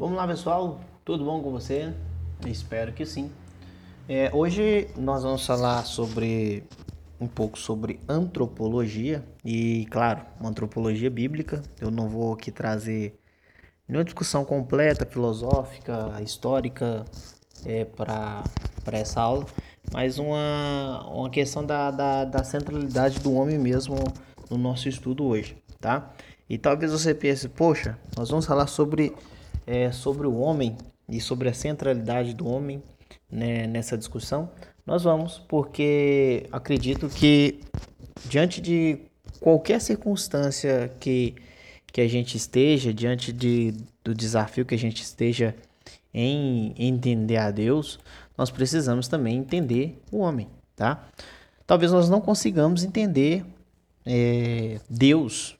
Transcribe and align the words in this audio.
Vamos 0.00 0.16
lá, 0.16 0.26
pessoal. 0.26 0.80
Tudo 1.04 1.26
bom 1.26 1.42
com 1.42 1.50
você? 1.50 1.92
Espero 2.46 2.90
que 2.90 3.04
sim. 3.04 3.30
É, 4.08 4.30
hoje 4.32 4.88
nós 4.96 5.22
vamos 5.22 5.44
falar 5.44 5.84
sobre 5.84 6.64
um 7.20 7.26
pouco 7.26 7.58
sobre 7.58 8.00
antropologia 8.08 9.22
e, 9.44 9.86
claro, 9.90 10.22
uma 10.40 10.48
antropologia 10.48 11.10
bíblica. 11.10 11.60
Eu 11.78 11.90
não 11.90 12.08
vou 12.08 12.32
aqui 12.32 12.50
trazer 12.50 13.20
nenhuma 13.86 14.02
discussão 14.02 14.42
completa, 14.42 15.04
filosófica, 15.04 16.18
histórica 16.22 17.04
é, 17.66 17.84
para 17.84 18.42
essa 18.92 19.20
aula, 19.20 19.44
mas 19.92 20.18
uma, 20.18 21.06
uma 21.12 21.28
questão 21.28 21.62
da, 21.62 21.90
da, 21.90 22.24
da 22.24 22.42
centralidade 22.42 23.18
do 23.20 23.34
homem 23.34 23.58
mesmo 23.58 23.96
no 24.48 24.56
nosso 24.56 24.88
estudo 24.88 25.26
hoje, 25.26 25.62
tá? 25.78 26.10
E 26.48 26.56
talvez 26.56 26.90
você 26.90 27.14
pense, 27.14 27.50
poxa, 27.50 27.98
nós 28.16 28.30
vamos 28.30 28.46
falar 28.46 28.66
sobre 28.66 29.14
é, 29.66 29.92
sobre 29.92 30.26
o 30.26 30.36
homem 30.36 30.76
e 31.08 31.20
sobre 31.20 31.48
a 31.48 31.54
centralidade 31.54 32.34
do 32.34 32.46
homem 32.46 32.82
né, 33.30 33.66
nessa 33.66 33.96
discussão, 33.96 34.50
nós 34.86 35.02
vamos, 35.02 35.38
porque 35.38 36.46
acredito 36.50 37.08
que 37.08 37.60
diante 38.28 38.60
de 38.60 38.98
qualquer 39.40 39.80
circunstância 39.80 40.92
que, 41.00 41.34
que 41.86 42.00
a 42.00 42.08
gente 42.08 42.36
esteja, 42.36 42.92
diante 42.92 43.32
de, 43.32 43.74
do 44.04 44.14
desafio 44.14 44.64
que 44.64 44.74
a 44.74 44.78
gente 44.78 45.02
esteja 45.02 45.54
em 46.12 46.74
entender 46.76 47.36
a 47.36 47.50
Deus, 47.50 47.98
nós 48.36 48.50
precisamos 48.50 49.06
também 49.06 49.36
entender 49.36 50.00
o 50.10 50.18
homem, 50.18 50.48
tá? 50.74 51.06
Talvez 51.66 51.92
nós 51.92 52.10
não 52.10 52.20
consigamos 52.20 52.82
entender 52.82 53.44
é, 54.04 54.80
Deus 54.88 55.56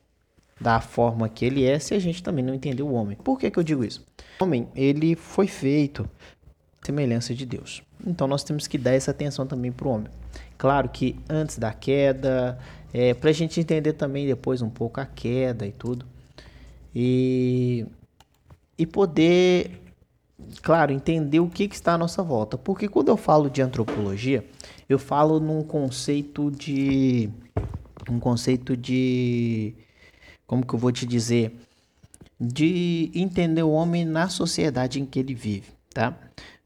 da 0.60 0.80
forma 0.80 1.28
que 1.28 1.44
ele 1.44 1.64
é 1.64 1.78
se 1.78 1.94
a 1.94 1.98
gente 1.98 2.22
também 2.22 2.44
não 2.44 2.54
entender 2.54 2.82
o 2.82 2.92
homem. 2.92 3.16
Por 3.16 3.38
que, 3.38 3.50
que 3.50 3.58
eu 3.58 3.62
digo 3.62 3.82
isso? 3.82 4.04
O 4.38 4.44
homem, 4.44 4.68
ele 4.74 5.16
foi 5.16 5.46
feito 5.46 6.08
semelhança 6.82 7.34
de 7.34 7.46
Deus. 7.46 7.82
Então 8.06 8.26
nós 8.26 8.44
temos 8.44 8.66
que 8.66 8.76
dar 8.76 8.92
essa 8.92 9.10
atenção 9.10 9.46
também 9.46 9.72
para 9.72 9.88
o 9.88 9.90
homem. 9.90 10.08
Claro 10.58 10.88
que 10.88 11.16
antes 11.28 11.58
da 11.58 11.72
queda, 11.72 12.58
é, 12.92 13.14
para 13.14 13.30
a 13.30 13.32
gente 13.32 13.58
entender 13.60 13.94
também 13.94 14.26
depois 14.26 14.60
um 14.60 14.68
pouco 14.68 15.00
a 15.00 15.06
queda 15.06 15.66
e 15.66 15.72
tudo. 15.72 16.04
E, 16.94 17.86
e 18.76 18.86
poder, 18.86 19.80
claro, 20.62 20.92
entender 20.92 21.40
o 21.40 21.48
que, 21.48 21.68
que 21.68 21.74
está 21.74 21.94
à 21.94 21.98
nossa 21.98 22.22
volta. 22.22 22.58
Porque 22.58 22.88
quando 22.88 23.08
eu 23.08 23.16
falo 23.16 23.48
de 23.48 23.62
antropologia, 23.62 24.44
eu 24.88 24.98
falo 24.98 25.40
num 25.40 25.62
conceito 25.62 26.50
de. 26.50 27.30
Um 28.10 28.18
conceito 28.18 28.76
de 28.76 29.74
como 30.50 30.66
que 30.66 30.74
eu 30.74 30.80
vou 30.80 30.90
te 30.90 31.06
dizer, 31.06 31.54
de 32.40 33.08
entender 33.14 33.62
o 33.62 33.70
homem 33.70 34.04
na 34.04 34.28
sociedade 34.28 35.00
em 35.00 35.06
que 35.06 35.20
ele 35.20 35.32
vive, 35.32 35.68
tá? 35.94 36.18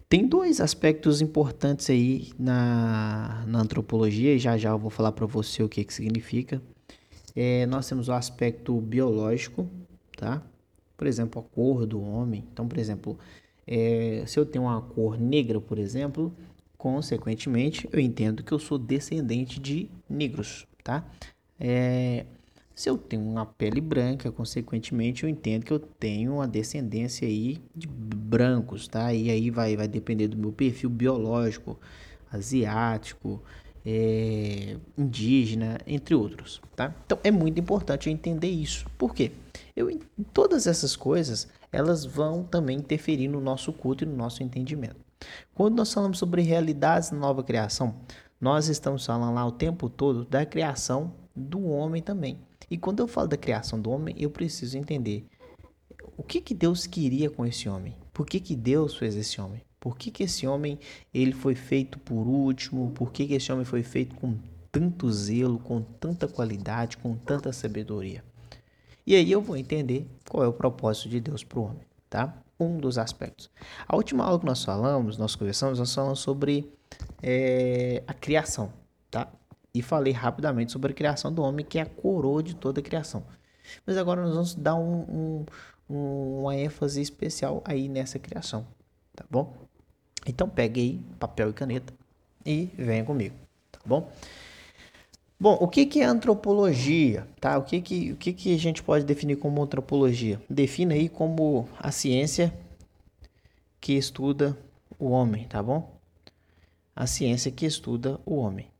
Tem 0.09 0.27
dois 0.27 0.59
aspectos 0.59 1.21
importantes 1.21 1.91
aí 1.91 2.33
na, 2.39 3.45
na 3.47 3.61
antropologia, 3.61 4.35
e 4.35 4.39
já 4.39 4.57
já 4.57 4.71
eu 4.71 4.79
vou 4.79 4.89
falar 4.89 5.13
para 5.13 5.27
você 5.27 5.63
o 5.63 5.69
que, 5.69 5.85
que 5.85 5.93
significa. 5.93 6.63
É, 7.37 7.67
nós 7.67 7.87
temos 7.87 8.09
o 8.09 8.15
aspecto 8.15 8.81
biológico, 8.81 9.69
tá? 10.17 10.43
Por 10.97 11.07
exemplo, 11.07 11.43
a 11.43 11.55
cor 11.55 11.85
do 11.85 12.01
homem. 12.01 12.43
Então, 12.51 12.67
por 12.67 12.79
exemplo, 12.79 13.19
é, 13.67 14.25
se 14.27 14.41
eu 14.41 14.47
tenho 14.47 14.65
uma 14.65 14.81
cor 14.81 15.21
negra, 15.21 15.61
por 15.61 15.79
exemplo, 15.79 16.35
consequentemente, 16.79 17.87
eu 17.93 18.01
entendo 18.01 18.43
que 18.43 18.53
eu 18.53 18.59
sou 18.59 18.79
descendente 18.79 19.61
de 19.61 19.91
negros, 20.09 20.67
tá? 20.83 21.05
É, 21.61 22.25
se 22.75 22.91
eu 22.91 22.99
tenho 22.99 23.23
uma 23.23 23.47
pele 23.47 23.81
branca, 23.81 24.33
consequentemente, 24.33 25.23
eu 25.23 25.29
entendo 25.29 25.65
que 25.65 25.73
eu 25.73 25.79
tenho 25.79 26.35
uma 26.35 26.49
descendência 26.49 27.27
aí 27.27 27.63
de 27.75 27.87
brancos, 27.87 28.89
tá? 28.89 29.15
E 29.15 29.31
aí 29.31 29.49
vai, 29.49 29.77
vai 29.77 29.87
depender 29.87 30.27
do 30.27 30.37
meu 30.37 30.53
perfil 30.53 30.91
biológico, 30.91 31.79
asiático, 32.33 33.41
é, 33.87 34.77
indígena, 34.99 35.79
entre 35.87 36.17
outros, 36.17 36.61
tá? 36.75 36.93
Então 37.07 37.19
é 37.23 37.31
muito 37.31 37.61
importante 37.61 38.11
entender 38.11 38.51
isso. 38.51 38.87
Por 38.99 39.15
quê? 39.15 39.31
Eu, 39.77 39.97
todas 40.33 40.67
essas 40.67 40.97
coisas, 40.97 41.49
elas 41.71 42.05
vão 42.05 42.43
também 42.43 42.79
interferir 42.79 43.29
no 43.29 43.41
nosso 43.41 43.73
culto 43.73 44.03
e 44.03 44.07
no 44.07 44.17
nosso 44.17 44.43
entendimento. 44.43 44.97
Quando 45.55 45.77
nós 45.77 45.93
falamos 45.93 46.19
sobre 46.19 46.43
realidades 46.43 47.11
da 47.11 47.17
nova 47.17 47.43
criação, 47.45 47.95
nós 48.41 48.69
estamos 48.69 49.07
falando 49.07 49.35
lá 49.35 49.47
o 49.47 49.53
tempo 49.53 49.89
todo 49.89 50.25
da 50.25 50.45
criação 50.45 51.13
do 51.35 51.65
homem 51.67 52.03
também. 52.03 52.39
E 52.71 52.79
quando 52.79 53.01
eu 53.01 53.09
falo 53.09 53.29
da 53.29 53.37
criação 53.37 53.81
do 53.81 53.91
homem, 53.91 54.15
eu 54.19 54.31
preciso 54.31 54.79
entender 54.79 55.27
o 56.17 56.23
que, 56.23 56.41
que 56.41 56.55
Deus 56.55 56.87
queria 56.87 57.31
com 57.31 57.45
esse 57.45 57.69
homem. 57.69 57.97
Por 58.13 58.27
que, 58.27 58.39
que 58.41 58.55
Deus 58.55 58.97
fez 58.97 59.17
esse 59.17 59.41
homem? 59.41 59.61
Por 59.81 59.99
que, 59.99 60.11
que 60.11 60.23
esse 60.23 60.47
homem 60.47 60.79
ele 61.13 61.33
foi 61.33 61.55
feito 61.55 61.99
por 61.99 62.27
último? 62.27 62.91
Por 62.93 63.13
que, 63.13 63.27
que 63.27 63.35
esse 63.35 63.53
homem 63.53 63.65
foi 63.65 63.83
feito 63.83 64.15
com 64.15 64.39
tanto 64.73 65.11
zelo, 65.13 65.59
com 65.59 65.83
tanta 65.83 66.27
qualidade, 66.27 66.97
com 66.97 67.15
tanta 67.17 67.53
sabedoria? 67.53 68.25
E 69.07 69.15
aí 69.15 69.31
eu 69.31 69.43
vou 69.43 69.57
entender 69.57 70.09
qual 70.29 70.43
é 70.43 70.49
o 70.49 70.53
propósito 70.53 71.09
de 71.11 71.21
Deus 71.21 71.45
para 71.45 71.59
o 71.59 71.65
homem, 71.65 71.83
tá? 72.09 72.35
Um 72.59 72.79
dos 72.79 72.97
aspectos. 72.97 73.51
A 73.87 73.95
última 73.95 74.25
aula 74.25 74.39
que 74.39 74.47
nós 74.47 74.65
falamos, 74.65 75.19
nós 75.19 75.37
conversamos, 75.37 75.79
nós 75.79 75.95
falamos 75.95 76.21
sobre 76.21 76.73
é, 77.23 78.03
a 78.07 78.15
criação, 78.15 78.73
tá? 79.11 79.31
E 79.75 79.83
falei 79.83 80.13
rapidamente 80.13 80.71
sobre 80.71 80.93
a 80.93 80.95
criação 80.95 81.33
do 81.33 81.43
homem, 81.43 81.67
que 81.67 81.79
é 81.79 81.83
a 81.83 81.87
coroa 81.87 82.43
de 82.43 82.55
toda 82.55 82.81
a 82.81 82.83
criação. 82.83 83.25
Mas 83.85 83.97
agora 83.97 84.23
nós 84.23 84.35
vamos 84.35 84.55
dar 84.55 84.77
um, 84.77 85.45
um, 85.91 86.41
uma 86.41 86.57
ênfase 86.57 87.03
especial 87.03 87.63
aí 87.65 87.89
nessa 87.89 88.19
criação, 88.19 88.67
tá 89.17 89.25
bom? 89.29 89.57
Então 90.27 90.49
pegue 90.49 90.81
aí 90.81 91.01
papel 91.19 91.51
e 91.51 91.53
caneta 91.53 91.93
e 92.47 92.71
venha 92.79 93.05
comigo, 93.05 93.35
tá 93.73 93.81
bom? 93.85 94.11
Bom, 95.39 95.59
o 95.61 95.67
que, 95.67 95.85
que 95.85 96.01
é 96.01 96.05
antropologia? 96.05 97.27
Tá? 97.41 97.59
O, 97.59 97.63
que, 97.63 97.81
que, 97.81 98.13
o 98.13 98.17
que, 98.17 98.33
que 98.33 98.55
a 98.55 98.59
gente 98.59 98.83
pode 98.83 99.05
definir 99.05 99.37
como 99.37 99.63
antropologia? 99.63 100.41
Defina 100.49 100.95
aí 100.95 101.09
como 101.09 101.69
a 101.79 101.91
ciência 101.91 102.55
que 103.81 103.95
estuda 103.95 104.57
o 104.99 105.11
homem, 105.11 105.47
tá 105.49 105.63
bom? 105.63 105.93
A 106.95 107.07
ciência 107.07 107.51
que 107.51 107.67
estuda 107.67 108.19
o 108.25 108.37
homem. 108.37 108.71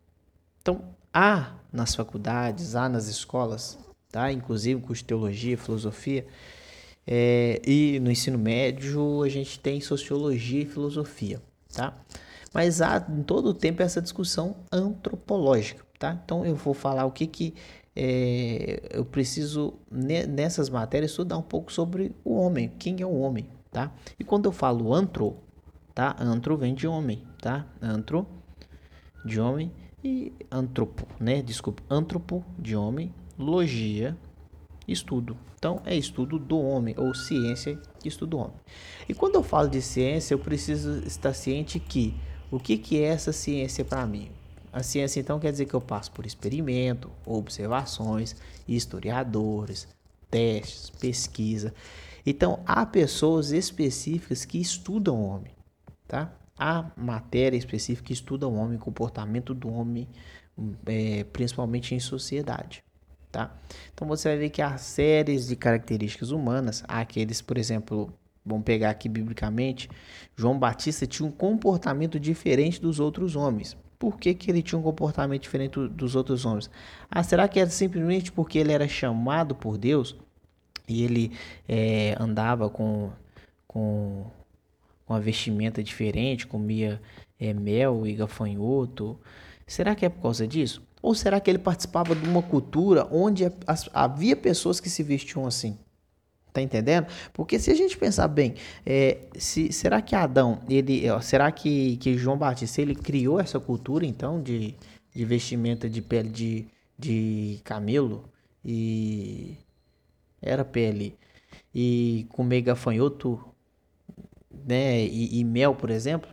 Então, 0.65 0.81
há 1.13 1.53
nas 1.71 1.95
faculdades, 1.95 2.75
há 2.75 2.89
nas 2.89 3.07
escolas, 3.07 3.79
tá? 4.11 4.33
inclusive 4.33 4.81
curso 4.81 5.03
de 5.03 5.09
teologia, 5.09 5.59
filosofia, 5.59 6.27
é, 7.07 7.61
e 7.67 8.01
no 8.01 8.11
ensino 8.11 8.39
médio 8.39 9.23
a 9.23 9.29
gente 9.29 9.61
tem 9.61 9.79
sociologia 9.83 10.63
e 10.63 10.65
filosofia, 10.65 11.43
tá? 11.71 11.93
Mas 12.55 12.81
há 12.81 13.05
em 13.11 13.23
todo 13.23 13.51
o 13.51 13.53
tempo 13.53 13.83
essa 13.83 14.01
discussão 14.01 14.57
antropológica, 14.73 15.85
tá? 15.99 16.19
Então 16.25 16.47
eu 16.47 16.57
vou 16.57 16.73
falar 16.73 17.05
o 17.05 17.11
que 17.11 17.27
que 17.27 17.55
é, 17.95 18.89
eu 18.91 19.05
preciso 19.05 19.75
nessas 19.91 20.71
matérias 20.71 21.11
estudar 21.11 21.37
um 21.37 21.43
pouco 21.43 21.71
sobre 21.71 22.17
o 22.25 22.37
homem, 22.37 22.73
quem 22.79 23.03
é 23.03 23.07
o 23.07 23.19
homem, 23.19 23.51
tá? 23.71 23.93
E 24.19 24.25
quando 24.25 24.47
eu 24.47 24.53
falo 24.53 24.95
antro, 24.95 25.37
tá? 25.95 26.17
Antro 26.19 26.57
vem 26.57 26.75
de 26.75 26.87
homem, 26.87 27.23
tá? 27.39 27.67
Antro 27.83 28.27
de 29.27 29.39
homem 29.39 29.71
e 30.05 30.33
antropo, 30.53 31.07
né? 31.19 31.41
Desculpa, 31.41 31.83
antropo 31.89 32.45
de 32.59 32.77
homem, 32.77 33.13
logia, 33.39 34.17
estudo. 34.87 35.37
Então 35.57 35.81
é 35.87 35.97
estudo 35.97 36.39
do 36.39 36.61
homem 36.61 36.95
ou 36.99 37.15
ciência 37.15 37.81
que 37.99 38.09
estuda 38.09 38.37
o 38.37 38.41
homem. 38.41 38.57
E 39.09 39.15
quando 39.15 39.37
eu 39.37 39.43
falo 39.43 39.69
de 39.69 39.81
ciência, 39.81 40.35
eu 40.35 40.39
preciso 40.39 40.99
estar 41.07 41.33
ciente 41.33 41.81
que 41.81 42.15
o 42.51 42.61
que, 42.61 42.77
que 42.77 43.01
é 43.01 43.05
essa 43.05 43.33
ciência 43.33 43.83
para 43.83 44.07
mim? 44.07 44.31
A 44.71 44.83
ciência 44.83 45.21
então 45.21 45.41
quer 45.41 45.51
dizer 45.51 45.65
que 45.65 45.75
eu 45.75 45.81
passo 45.81 46.13
por 46.13 46.27
experimento, 46.27 47.11
observações, 47.25 48.37
historiadores, 48.69 49.89
testes, 50.31 50.91
pesquisa. 50.91 51.73
Então 52.27 52.61
há 52.67 52.85
pessoas 52.85 53.53
específicas 53.53 54.45
que 54.45 54.61
estudam 54.61 55.17
o 55.17 55.27
homem, 55.27 55.53
tá? 56.07 56.31
A 56.59 56.91
matéria 56.97 57.57
específica 57.57 58.13
estuda 58.13 58.47
o 58.47 58.55
homem, 58.55 58.77
o 58.77 58.81
comportamento 58.81 59.53
do 59.55 59.69
homem, 59.69 60.09
é, 60.87 61.25
principalmente 61.25 61.95
em 61.95 62.01
sociedade. 62.01 62.85
Tá? 63.31 63.53
Então 63.93 64.07
você 64.07 64.29
vai 64.29 64.39
ver 64.39 64.51
que 64.51 64.63
há 64.63 64.77
séries 64.79 65.49
de 65.49 65.57
características 65.57 66.31
humanas, 66.31 66.85
há 66.87 67.01
aqueles, 67.01 67.43
por 67.43 67.59
exemplo, 67.59 68.13
vamos 68.47 68.65
pegar 68.65 68.91
aqui 68.91 69.09
biblicamente, 69.09 69.89
João 70.37 70.57
Batista 70.57 71.07
tinha 71.07 71.29
um 71.29 71.33
comportamento 71.33 72.21
diferente 72.21 72.81
dos 72.81 73.01
outros 73.01 73.35
homens. 73.35 73.77
Por 73.99 74.19
que, 74.19 74.35
que 74.35 74.51
ele 74.51 74.63
tinha 74.63 74.79
um 74.79 74.83
comportamento 74.83 75.43
diferente 75.43 75.81
dos 75.89 76.15
outros 76.15 76.45
homens? 76.45 76.71
Ah, 77.11 77.23
será 77.23 77.49
que 77.49 77.59
era 77.59 77.71
simplesmente 77.71 78.31
porque 78.31 78.59
ele 78.59 78.73
era 78.73 78.87
chamado 78.87 79.55
por 79.55 79.79
Deus 79.79 80.17
e 80.87 81.03
ele 81.03 81.33
é, 81.69 82.15
andava 82.21 82.69
com, 82.69 83.11
com 83.67 84.27
uma 85.09 85.21
vestimenta 85.21 85.83
diferente, 85.83 86.47
comia 86.47 87.01
é, 87.39 87.53
mel 87.53 88.07
e 88.07 88.15
gafanhoto. 88.15 89.19
Será 89.67 89.95
que 89.95 90.05
é 90.05 90.09
por 90.09 90.23
causa 90.23 90.47
disso? 90.47 90.83
Ou 91.03 91.15
será 91.15 91.39
que 91.39 91.51
ele 91.51 91.59
participava 91.59 92.15
de 92.15 92.27
uma 92.27 92.43
cultura 92.43 93.07
onde 93.11 93.45
havia 93.93 94.35
pessoas 94.35 94.81
que 94.81 94.89
se 94.89 95.03
vestiam 95.03 95.47
assim? 95.47 95.79
Tá 96.53 96.63
entendendo? 96.63 97.09
Porque 97.33 97.59
se 97.59 97.71
a 97.71 97.75
gente 97.75 97.99
pensar 97.99 98.29
bem, 98.29 98.55
é, 98.87 99.19
se, 99.37 99.73
será 99.73 100.01
que 100.01 100.15
Adão, 100.15 100.61
ele, 100.69 101.11
ó, 101.11 101.21
será 101.21 101.51
que, 101.51 101.97
que 101.97 102.17
João 102.17 102.39
Batista, 102.39 102.81
ele 102.81 102.95
criou 102.95 103.41
essa 103.41 103.59
cultura, 103.59 104.07
então, 104.07 104.41
de, 104.41 104.75
de 105.15 105.25
vestimenta 105.25 105.91
de 105.91 106.01
pele 106.01 106.29
de, 106.29 106.67
de 106.99 107.61
camelo 107.65 108.25
e 108.65 109.57
era 110.41 110.65
pele 110.65 111.17
e 111.75 112.25
comer 112.31 112.63
gafanhoto, 112.63 113.54
né, 114.67 115.05
e, 115.05 115.39
e 115.39 115.45
mel, 115.45 115.75
por 115.75 115.91
exemplo? 115.91 116.29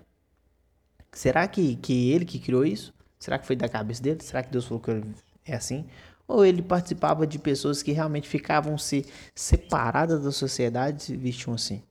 Será 1.12 1.48
que, 1.48 1.76
que 1.76 2.12
ele 2.12 2.26
que 2.26 2.40
criou 2.40 2.66
isso? 2.66 2.94
Será 3.20 3.38
que 3.38 3.46
foi 3.46 3.56
da 3.56 3.70
cabeça 3.70 4.02
dele? 4.02 4.24
Será 4.24 4.42
que 4.42 4.52
Deus 4.52 4.66
falou 4.66 4.82
que 4.82 5.02
é 5.46 5.56
assim? 5.56 5.86
Ou 6.28 6.46
ele 6.46 6.62
participava 6.62 7.28
de 7.28 7.38
pessoas 7.38 7.84
que 7.84 7.92
realmente 7.92 8.28
ficavam 8.28 8.78
se 8.78 9.06
separadas 9.36 10.24
da 10.24 10.32
sociedade 10.32 10.98
e 10.98 11.04
se 11.04 11.18
vestiam 11.18 11.54
assim? 11.54 11.84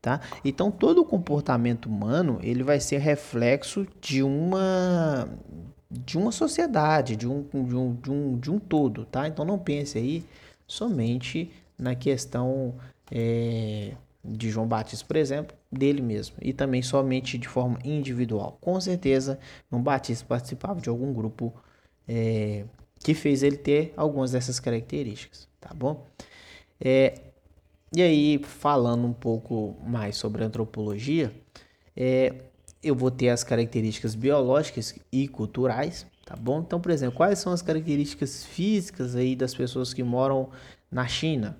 Tá? 0.00 0.20
Então 0.44 0.70
todo 0.70 1.02
o 1.02 1.04
comportamento 1.04 1.86
humano 1.86 2.38
ele 2.42 2.62
vai 2.62 2.80
ser 2.80 2.98
reflexo 2.98 3.86
de 4.00 4.22
uma 4.22 5.28
de 5.90 6.18
uma 6.18 6.32
sociedade, 6.32 7.16
de 7.16 7.26
um, 7.26 7.42
de 7.42 7.74
um, 7.74 7.94
de 7.94 8.10
um, 8.10 8.38
de 8.38 8.50
um 8.50 8.58
todo, 8.58 9.06
tá? 9.06 9.26
Então 9.26 9.44
não 9.44 9.58
pense 9.58 9.96
aí 9.96 10.22
somente 10.66 11.50
na 11.78 11.94
questão 11.94 12.74
é, 13.10 13.94
de 14.22 14.50
João 14.50 14.66
Batista, 14.66 15.06
por 15.06 15.16
exemplo, 15.16 15.56
dele 15.70 16.00
mesmo, 16.00 16.36
e 16.40 16.52
também 16.52 16.82
somente 16.82 17.36
de 17.36 17.46
forma 17.46 17.78
individual. 17.84 18.56
Com 18.60 18.80
certeza, 18.80 19.38
João 19.70 19.82
Batista 19.82 20.24
participava 20.26 20.80
de 20.80 20.88
algum 20.88 21.12
grupo 21.12 21.54
é, 22.06 22.64
que 23.00 23.14
fez 23.14 23.42
ele 23.42 23.56
ter 23.56 23.92
algumas 23.96 24.32
dessas 24.32 24.58
características, 24.58 25.48
tá 25.60 25.72
bom? 25.74 26.06
É, 26.80 27.20
e 27.94 28.02
aí, 28.02 28.38
falando 28.42 29.06
um 29.06 29.12
pouco 29.12 29.76
mais 29.86 30.16
sobre 30.16 30.44
antropologia, 30.44 31.32
é, 31.96 32.34
eu 32.82 32.94
vou 32.94 33.10
ter 33.10 33.30
as 33.30 33.42
características 33.42 34.14
biológicas 34.14 34.94
e 35.10 35.26
culturais, 35.26 36.06
tá 36.24 36.36
bom? 36.36 36.60
Então, 36.60 36.80
por 36.80 36.90
exemplo, 36.90 37.16
quais 37.16 37.38
são 37.38 37.52
as 37.52 37.62
características 37.62 38.44
físicas 38.44 39.16
aí 39.16 39.34
das 39.34 39.54
pessoas 39.54 39.92
que 39.92 40.02
moram 40.02 40.50
na 40.90 41.06
China? 41.06 41.58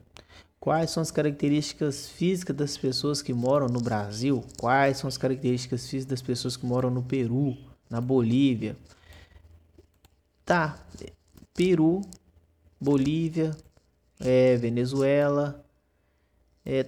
Quais 0.60 0.90
são 0.90 1.00
as 1.00 1.10
características 1.10 2.08
físicas 2.08 2.56
das 2.56 2.76
pessoas 2.76 3.22
que 3.22 3.32
moram 3.32 3.68
no 3.68 3.80
Brasil? 3.80 4.44
Quais 4.58 4.98
são 4.98 5.06
as 5.06 5.16
características 5.16 5.88
físicas 5.88 6.06
das 6.06 6.22
pessoas 6.22 6.56
que 6.56 6.66
moram 6.66 6.90
no 6.90 7.02
Peru, 7.02 7.56
na 7.88 8.00
Bolívia? 8.00 8.76
Tá, 10.44 10.78
Peru, 11.54 12.02
Bolívia, 12.80 13.56
é, 14.18 14.56
Venezuela. 14.56 15.64
É, 16.66 16.86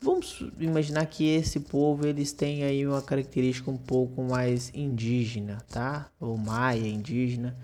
vamos 0.00 0.42
imaginar 0.58 1.04
que 1.06 1.28
esse 1.28 1.60
povo 1.60 2.06
eles 2.06 2.32
têm 2.32 2.64
aí 2.64 2.86
uma 2.86 3.02
característica 3.02 3.70
um 3.70 3.76
pouco 3.76 4.22
mais 4.22 4.70
indígena, 4.74 5.58
tá? 5.68 6.10
Ou 6.18 6.38
maia, 6.38 6.86
indígena. 6.86 7.56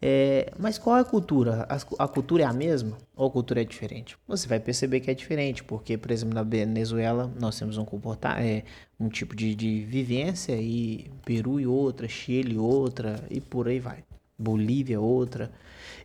É, 0.00 0.52
mas 0.58 0.78
qual 0.78 0.96
é 0.96 1.00
a 1.00 1.04
cultura? 1.04 1.66
A, 1.68 2.04
a, 2.04 2.08
cultura 2.08 2.44
é 2.44 2.46
a 2.46 2.52
mesma 2.52 2.96
ou 3.16 3.26
a 3.26 3.30
cultura 3.30 3.62
é 3.62 3.64
diferente? 3.64 4.16
Você 4.28 4.46
vai 4.46 4.60
perceber 4.60 5.00
que 5.00 5.10
é 5.10 5.14
diferente, 5.14 5.64
porque, 5.64 5.98
por 5.98 6.10
exemplo, 6.12 6.34
na 6.34 6.44
Venezuela 6.44 7.30
nós 7.38 7.58
temos 7.58 7.76
um 7.78 7.84
comportar, 7.84 8.40
é, 8.40 8.62
um 8.98 9.08
tipo 9.08 9.34
de, 9.34 9.54
de 9.54 9.84
vivência 9.84 10.54
e 10.56 11.10
Peru 11.24 11.58
e 11.58 11.66
outra, 11.66 12.06
Chile 12.06 12.56
outra 12.56 13.24
e 13.28 13.40
por 13.40 13.66
aí 13.66 13.80
vai. 13.80 14.04
Bolívia 14.38 15.00
outra. 15.00 15.50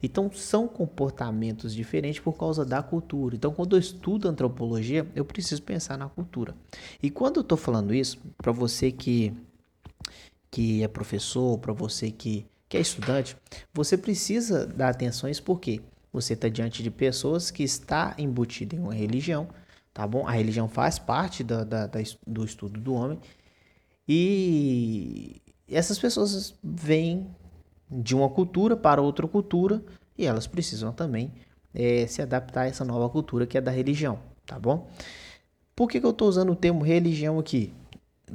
Então 0.01 0.31
são 0.33 0.67
comportamentos 0.67 1.73
diferentes 1.73 2.19
por 2.19 2.33
causa 2.33 2.65
da 2.65 2.81
cultura. 2.81 3.35
Então 3.35 3.53
quando 3.53 3.75
eu 3.75 3.79
estudo 3.79 4.27
antropologia, 4.27 5.07
eu 5.15 5.23
preciso 5.23 5.61
pensar 5.61 5.99
na 5.99 6.09
cultura. 6.09 6.55
E 7.01 7.11
quando 7.11 7.37
eu 7.37 7.41
estou 7.41 7.57
falando 7.57 7.93
isso, 7.93 8.19
para 8.37 8.51
você 8.51 8.91
que 8.91 9.31
que 10.49 10.83
é 10.83 10.87
professor, 10.87 11.57
para 11.57 11.73
você 11.73 12.11
que 12.11 12.45
que 12.73 12.77
é 12.77 12.81
estudante, 12.81 13.37
você 13.71 13.95
precisa 13.95 14.65
dar 14.65 14.89
atenção 14.89 15.27
a 15.27 15.31
isso 15.31 15.43
porque 15.43 15.79
você 16.11 16.33
está 16.33 16.49
diante 16.49 16.81
de 16.81 16.89
pessoas 16.89 17.51
que 17.51 17.61
está 17.61 18.15
embutido 18.17 18.75
em 18.75 18.79
uma 18.79 18.95
religião, 18.95 19.47
tá 19.93 20.07
bom? 20.07 20.27
A 20.27 20.31
religião 20.31 20.67
faz 20.67 20.97
parte 20.97 21.43
da, 21.43 21.63
da, 21.63 21.85
da, 21.85 21.99
do 22.25 22.43
estudo 22.43 22.79
do 22.79 22.95
homem 22.95 23.19
e 24.09 25.39
essas 25.69 25.99
pessoas 25.99 26.55
vêm 26.63 27.27
de 27.91 28.15
uma 28.15 28.27
cultura 28.27 28.75
para 28.75 29.03
outra 29.03 29.27
cultura 29.27 29.79
e 30.17 30.25
elas 30.25 30.47
precisam 30.47 30.91
também 30.91 31.31
é, 31.75 32.07
se 32.07 32.23
adaptar 32.23 32.61
a 32.61 32.67
essa 32.67 32.83
nova 32.83 33.07
cultura 33.07 33.45
que 33.45 33.55
é 33.55 33.61
da 33.61 33.69
religião, 33.69 34.17
tá 34.47 34.57
bom? 34.57 34.89
Por 35.75 35.87
que, 35.87 35.99
que 35.99 36.05
eu 36.07 36.09
estou 36.09 36.27
usando 36.27 36.53
o 36.53 36.55
termo 36.55 36.83
religião 36.83 37.37
aqui? 37.37 37.71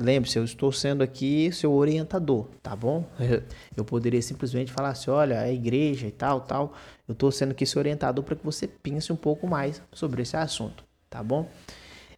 Lembre-se, 0.01 0.39
eu 0.39 0.45
estou 0.45 0.71
sendo 0.71 1.03
aqui 1.03 1.51
seu 1.51 1.73
orientador, 1.73 2.47
tá 2.63 2.77
bom? 2.77 3.05
Eu 3.77 3.85
poderia 3.85 4.23
simplesmente 4.23 4.71
falar 4.71 4.91
assim: 4.91 5.11
olha, 5.11 5.41
a 5.41 5.51
igreja 5.51 6.07
e 6.07 6.13
tal, 6.13 6.43
tal. 6.43 6.73
Eu 7.09 7.15
estou 7.15 7.33
sendo 7.33 7.51
aqui 7.51 7.67
seu 7.67 7.81
orientador 7.81 8.25
para 8.25 8.37
que 8.37 8.45
você 8.45 8.69
pense 8.69 9.13
um 9.13 9.17
pouco 9.17 9.49
mais 9.49 9.83
sobre 9.93 10.23
esse 10.23 10.37
assunto, 10.37 10.85
tá 11.11 11.21
bom? 11.21 11.49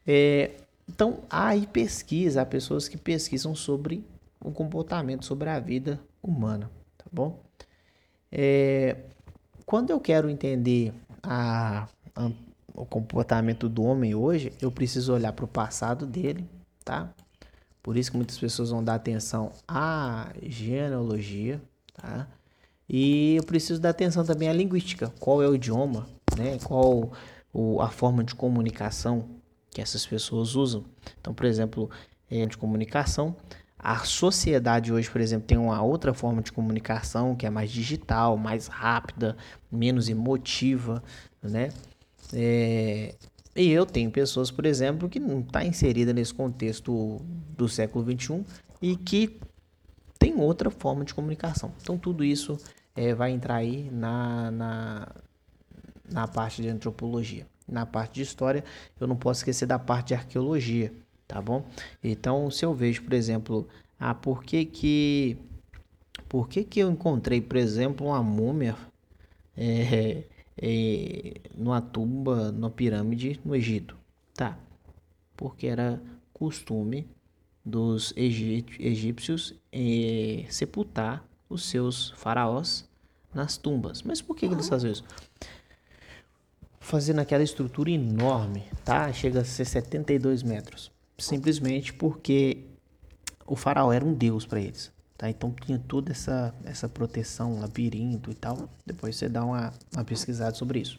É, 0.06 0.50
então, 0.86 1.20
há 1.30 1.48
aí 1.48 1.66
pesquisa, 1.66 2.42
há 2.42 2.46
pessoas 2.46 2.86
que 2.86 2.98
pesquisam 2.98 3.54
sobre 3.54 4.04
o 4.44 4.50
comportamento, 4.50 5.24
sobre 5.24 5.48
a 5.48 5.58
vida 5.58 6.00
humana, 6.22 6.70
tá 6.98 7.04
bom? 7.10 7.40
É, 8.30 8.96
quando 9.64 9.90
eu 9.90 10.00
quero 10.00 10.28
entender 10.28 10.92
a, 11.22 11.88
a, 12.14 12.30
o 12.74 12.84
comportamento 12.84 13.68
do 13.68 13.84
homem 13.84 14.14
hoje, 14.14 14.52
eu 14.60 14.70
preciso 14.70 15.14
olhar 15.14 15.32
para 15.32 15.44
o 15.44 15.48
passado 15.48 16.06
dele, 16.06 16.44
tá? 16.84 17.10
Por 17.82 17.96
isso 17.96 18.10
que 18.10 18.16
muitas 18.16 18.38
pessoas 18.38 18.70
vão 18.70 18.82
dar 18.84 18.94
atenção 18.94 19.52
à 19.66 20.28
genealogia, 20.42 21.60
tá? 21.94 22.26
E 22.88 23.36
eu 23.36 23.44
preciso 23.44 23.80
dar 23.80 23.90
atenção 23.90 24.24
também 24.24 24.48
à 24.48 24.52
linguística. 24.52 25.12
Qual 25.20 25.42
é 25.42 25.48
o 25.48 25.54
idioma, 25.54 26.06
né? 26.36 26.58
Qual 26.64 27.12
o, 27.52 27.80
a 27.80 27.88
forma 27.88 28.24
de 28.24 28.34
comunicação 28.34 29.28
que 29.70 29.80
essas 29.80 30.04
pessoas 30.04 30.56
usam. 30.56 30.84
Então, 31.20 31.32
por 31.32 31.46
exemplo, 31.46 31.88
é, 32.30 32.44
de 32.46 32.56
comunicação, 32.56 33.36
a 33.78 33.98
sociedade 33.98 34.92
hoje, 34.92 35.10
por 35.10 35.20
exemplo, 35.20 35.46
tem 35.46 35.56
uma 35.56 35.80
outra 35.82 36.12
forma 36.12 36.42
de 36.42 36.52
comunicação 36.52 37.34
que 37.34 37.46
é 37.46 37.50
mais 37.50 37.70
digital, 37.70 38.36
mais 38.36 38.66
rápida, 38.66 39.36
menos 39.70 40.08
emotiva, 40.08 41.02
né? 41.42 41.70
É, 42.32 43.14
e 43.54 43.70
eu 43.70 43.84
tenho 43.84 44.10
pessoas, 44.10 44.50
por 44.50 44.64
exemplo, 44.64 45.08
que 45.08 45.18
não 45.18 45.40
está 45.40 45.64
inserida 45.64 46.12
nesse 46.12 46.32
contexto 46.32 47.20
do 47.56 47.68
século 47.68 48.04
XXI 48.04 48.44
e 48.80 48.96
que 48.96 49.40
tem 50.18 50.36
outra 50.40 50.70
forma 50.70 51.04
de 51.04 51.14
comunicação. 51.14 51.72
Então 51.80 51.98
tudo 51.98 52.22
isso 52.24 52.58
é, 52.94 53.14
vai 53.14 53.32
entrar 53.32 53.56
aí 53.56 53.90
na, 53.90 54.50
na, 54.50 55.08
na 56.10 56.28
parte 56.28 56.62
de 56.62 56.68
antropologia. 56.68 57.46
Na 57.66 57.86
parte 57.86 58.14
de 58.14 58.22
história, 58.22 58.64
eu 59.00 59.06
não 59.06 59.16
posso 59.16 59.40
esquecer 59.40 59.66
da 59.66 59.78
parte 59.78 60.08
de 60.08 60.14
arqueologia, 60.14 60.92
tá 61.26 61.40
bom? 61.40 61.64
Então, 62.02 62.50
se 62.50 62.64
eu 62.64 62.74
vejo, 62.74 63.02
por 63.02 63.12
exemplo, 63.12 63.68
ah, 63.98 64.12
por 64.12 64.42
que 64.42 64.64
que, 64.64 65.38
por 66.28 66.48
que, 66.48 66.64
que 66.64 66.80
eu 66.80 66.90
encontrei, 66.90 67.40
por 67.40 67.56
exemplo, 67.56 68.08
uma 68.08 68.22
múmia 68.22 68.76
é, 69.56 70.24
é, 70.56 71.40
numa 71.56 71.80
tumba, 71.80 72.52
numa 72.52 72.70
pirâmide 72.70 73.40
no 73.44 73.54
Egito. 73.54 73.96
Tá, 74.34 74.58
porque 75.36 75.66
era 75.66 76.00
costume 76.32 77.06
dos 77.64 78.14
egípcios 78.16 79.54
é, 79.70 80.46
sepultar 80.48 81.24
os 81.48 81.64
seus 81.64 82.10
faraós 82.16 82.88
nas 83.34 83.56
tumbas. 83.56 84.02
Mas 84.02 84.22
por 84.22 84.36
que, 84.36 84.48
que 84.48 84.54
eles 84.54 84.68
faziam 84.68 84.92
isso? 84.92 85.04
Fazendo 86.78 87.20
aquela 87.20 87.42
estrutura 87.42 87.90
enorme, 87.90 88.64
tá? 88.84 89.12
Chega 89.12 89.40
a 89.40 89.44
ser 89.44 89.64
72 89.64 90.42
metros. 90.42 90.90
Simplesmente 91.18 91.92
porque 91.92 92.64
o 93.46 93.54
faraó 93.54 93.92
era 93.92 94.04
um 94.04 94.14
deus 94.14 94.46
para 94.46 94.60
eles. 94.60 94.90
Tá? 95.20 95.28
Então 95.28 95.52
tinha 95.52 95.78
toda 95.78 96.12
essa, 96.12 96.54
essa 96.64 96.88
proteção, 96.88 97.60
labirinto 97.60 98.30
e 98.30 98.34
tal. 98.34 98.70
Depois 98.86 99.16
você 99.16 99.28
dá 99.28 99.44
uma, 99.44 99.70
uma 99.92 100.02
pesquisada 100.02 100.54
sobre 100.54 100.78
isso. 100.78 100.98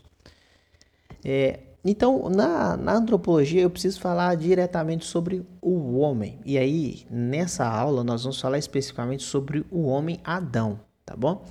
É, 1.26 1.62
então, 1.84 2.30
na, 2.30 2.78
na 2.78 2.94
antropologia, 2.94 3.64
eu 3.64 3.70
preciso 3.72 4.00
falar 4.00 4.36
diretamente 4.36 5.06
sobre 5.06 5.44
o 5.60 5.98
homem. 5.98 6.40
E 6.46 6.56
aí, 6.56 7.04
nessa 7.10 7.66
aula, 7.66 8.04
nós 8.04 8.22
vamos 8.22 8.40
falar 8.40 8.60
especificamente 8.60 9.24
sobre 9.24 9.66
o 9.72 9.88
homem 9.88 10.20
Adão, 10.24 10.80
tá 11.04 11.16
bom? 11.16 11.44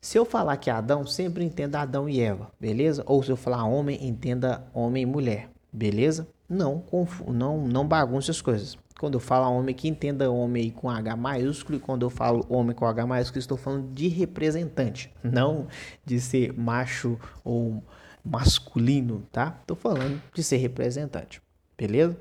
Se 0.00 0.18
eu 0.18 0.24
falar 0.24 0.56
que 0.56 0.70
é 0.70 0.72
Adão, 0.72 1.04
sempre 1.04 1.44
entenda 1.44 1.82
Adão 1.82 2.08
e 2.08 2.22
Eva, 2.22 2.50
beleza? 2.58 3.02
Ou 3.04 3.22
se 3.22 3.30
eu 3.30 3.36
falar 3.36 3.66
homem, 3.66 4.08
entenda 4.08 4.64
homem 4.72 5.02
e 5.02 5.06
mulher, 5.06 5.50
beleza? 5.70 6.26
Não, 6.48 6.82
não, 7.26 7.68
não 7.68 7.86
bagunce 7.86 8.30
as 8.30 8.40
coisas. 8.40 8.78
Quando 8.98 9.14
eu 9.14 9.20
falo 9.20 9.56
homem, 9.56 9.72
que 9.72 9.86
entenda 9.86 10.28
homem 10.28 10.70
com 10.70 10.90
H 10.90 11.14
maiúsculo, 11.14 11.78
e 11.78 11.80
quando 11.80 12.04
eu 12.04 12.10
falo 12.10 12.44
homem 12.48 12.74
com 12.74 12.84
H 12.84 13.06
maiúsculo, 13.06 13.38
estou 13.38 13.56
falando 13.56 13.92
de 13.92 14.08
representante, 14.08 15.14
não 15.22 15.68
de 16.04 16.20
ser 16.20 16.52
macho 16.52 17.16
ou 17.44 17.80
masculino, 18.24 19.22
tá? 19.30 19.52
Tô 19.64 19.76
falando 19.76 20.20
de 20.34 20.42
ser 20.42 20.56
representante, 20.56 21.40
beleza? 21.76 22.18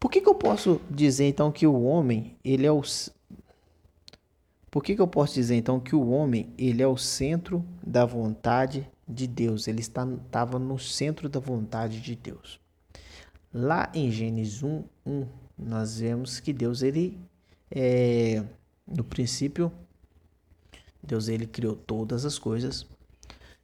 Por 0.00 0.10
que, 0.10 0.20
que 0.20 0.28
eu 0.28 0.34
posso 0.34 0.80
dizer 0.90 1.28
então 1.28 1.52
que 1.52 1.64
o 1.64 1.84
homem, 1.84 2.36
ele 2.44 2.66
é 2.66 2.72
o 2.72 2.82
Por 4.72 4.82
que, 4.82 4.96
que 4.96 5.00
eu 5.00 5.06
posso 5.06 5.34
dizer 5.34 5.54
então 5.54 5.78
que 5.78 5.94
o 5.94 6.10
homem, 6.10 6.52
ele 6.58 6.82
é 6.82 6.88
o 6.88 6.96
centro 6.96 7.64
da 7.80 8.04
vontade 8.04 8.90
de 9.08 9.28
Deus? 9.28 9.68
Ele 9.68 9.80
estava 9.80 10.58
no 10.58 10.76
centro 10.76 11.28
da 11.28 11.38
vontade 11.38 12.00
de 12.00 12.16
Deus. 12.16 12.58
Lá 13.52 13.88
em 13.94 14.10
Gênesis 14.10 14.60
1, 14.60 14.82
1 15.06 15.43
nós 15.58 15.98
vemos 15.98 16.40
que 16.40 16.52
Deus, 16.52 16.82
ele, 16.82 17.18
é, 17.70 18.42
no 18.86 19.04
princípio, 19.04 19.72
Deus 21.02 21.28
ele 21.28 21.46
criou 21.46 21.76
todas 21.76 22.24
as 22.24 22.38
coisas. 22.38 22.86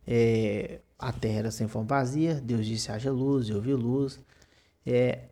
É, 0.07 0.81
a 0.99 1.13
terra 1.13 1.39
era 1.39 1.51
sem 1.51 1.67
forma 1.67 1.89
vazia. 1.89 2.35
Deus 2.35 2.67
disse 2.67 2.93
haja 2.93 3.11
luz 3.11 3.49
e 3.49 3.55
houve 3.55 3.73
luz. 3.75 4.21
É, 4.87 5.25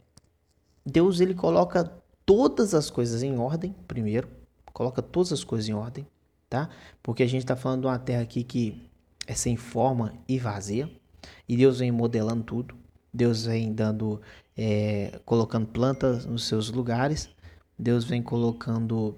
Deus 0.85 1.21
ele 1.21 1.35
coloca 1.35 1.93
todas 2.25 2.75
as 2.75 2.91
coisas 2.91 3.23
em 3.23 3.39
ordem 3.39 3.75
primeiro, 3.87 4.29
coloca 4.73 5.03
todas 5.03 5.33
as 5.33 5.45
coisas 5.45 5.69
em 5.69 5.75
ordem, 5.75 6.07
tá? 6.49 6.69
Porque 7.03 7.23
a 7.23 7.27
gente 7.27 7.43
está 7.43 7.57
falando 7.57 7.83
de 7.83 7.87
uma 7.87 7.99
terra 7.99 8.23
aqui 8.23 8.43
que 8.43 8.89
é 9.27 9.35
sem 9.35 9.57
forma 9.57 10.15
e 10.27 10.39
vazia, 10.39 10.91
e 11.49 11.57
Deus 11.57 11.79
vem 11.79 11.93
modelando 11.93 12.45
tudo. 12.45 12.75
Deus 13.19 13.47
vem 13.47 13.73
dando, 13.73 14.21
é, 14.57 15.19
colocando 15.25 15.67
plantas 15.67 16.25
nos 16.25 16.47
seus 16.47 16.71
lugares. 16.71 17.29
Deus 17.77 18.05
vem 18.05 18.23
colocando 18.23 19.17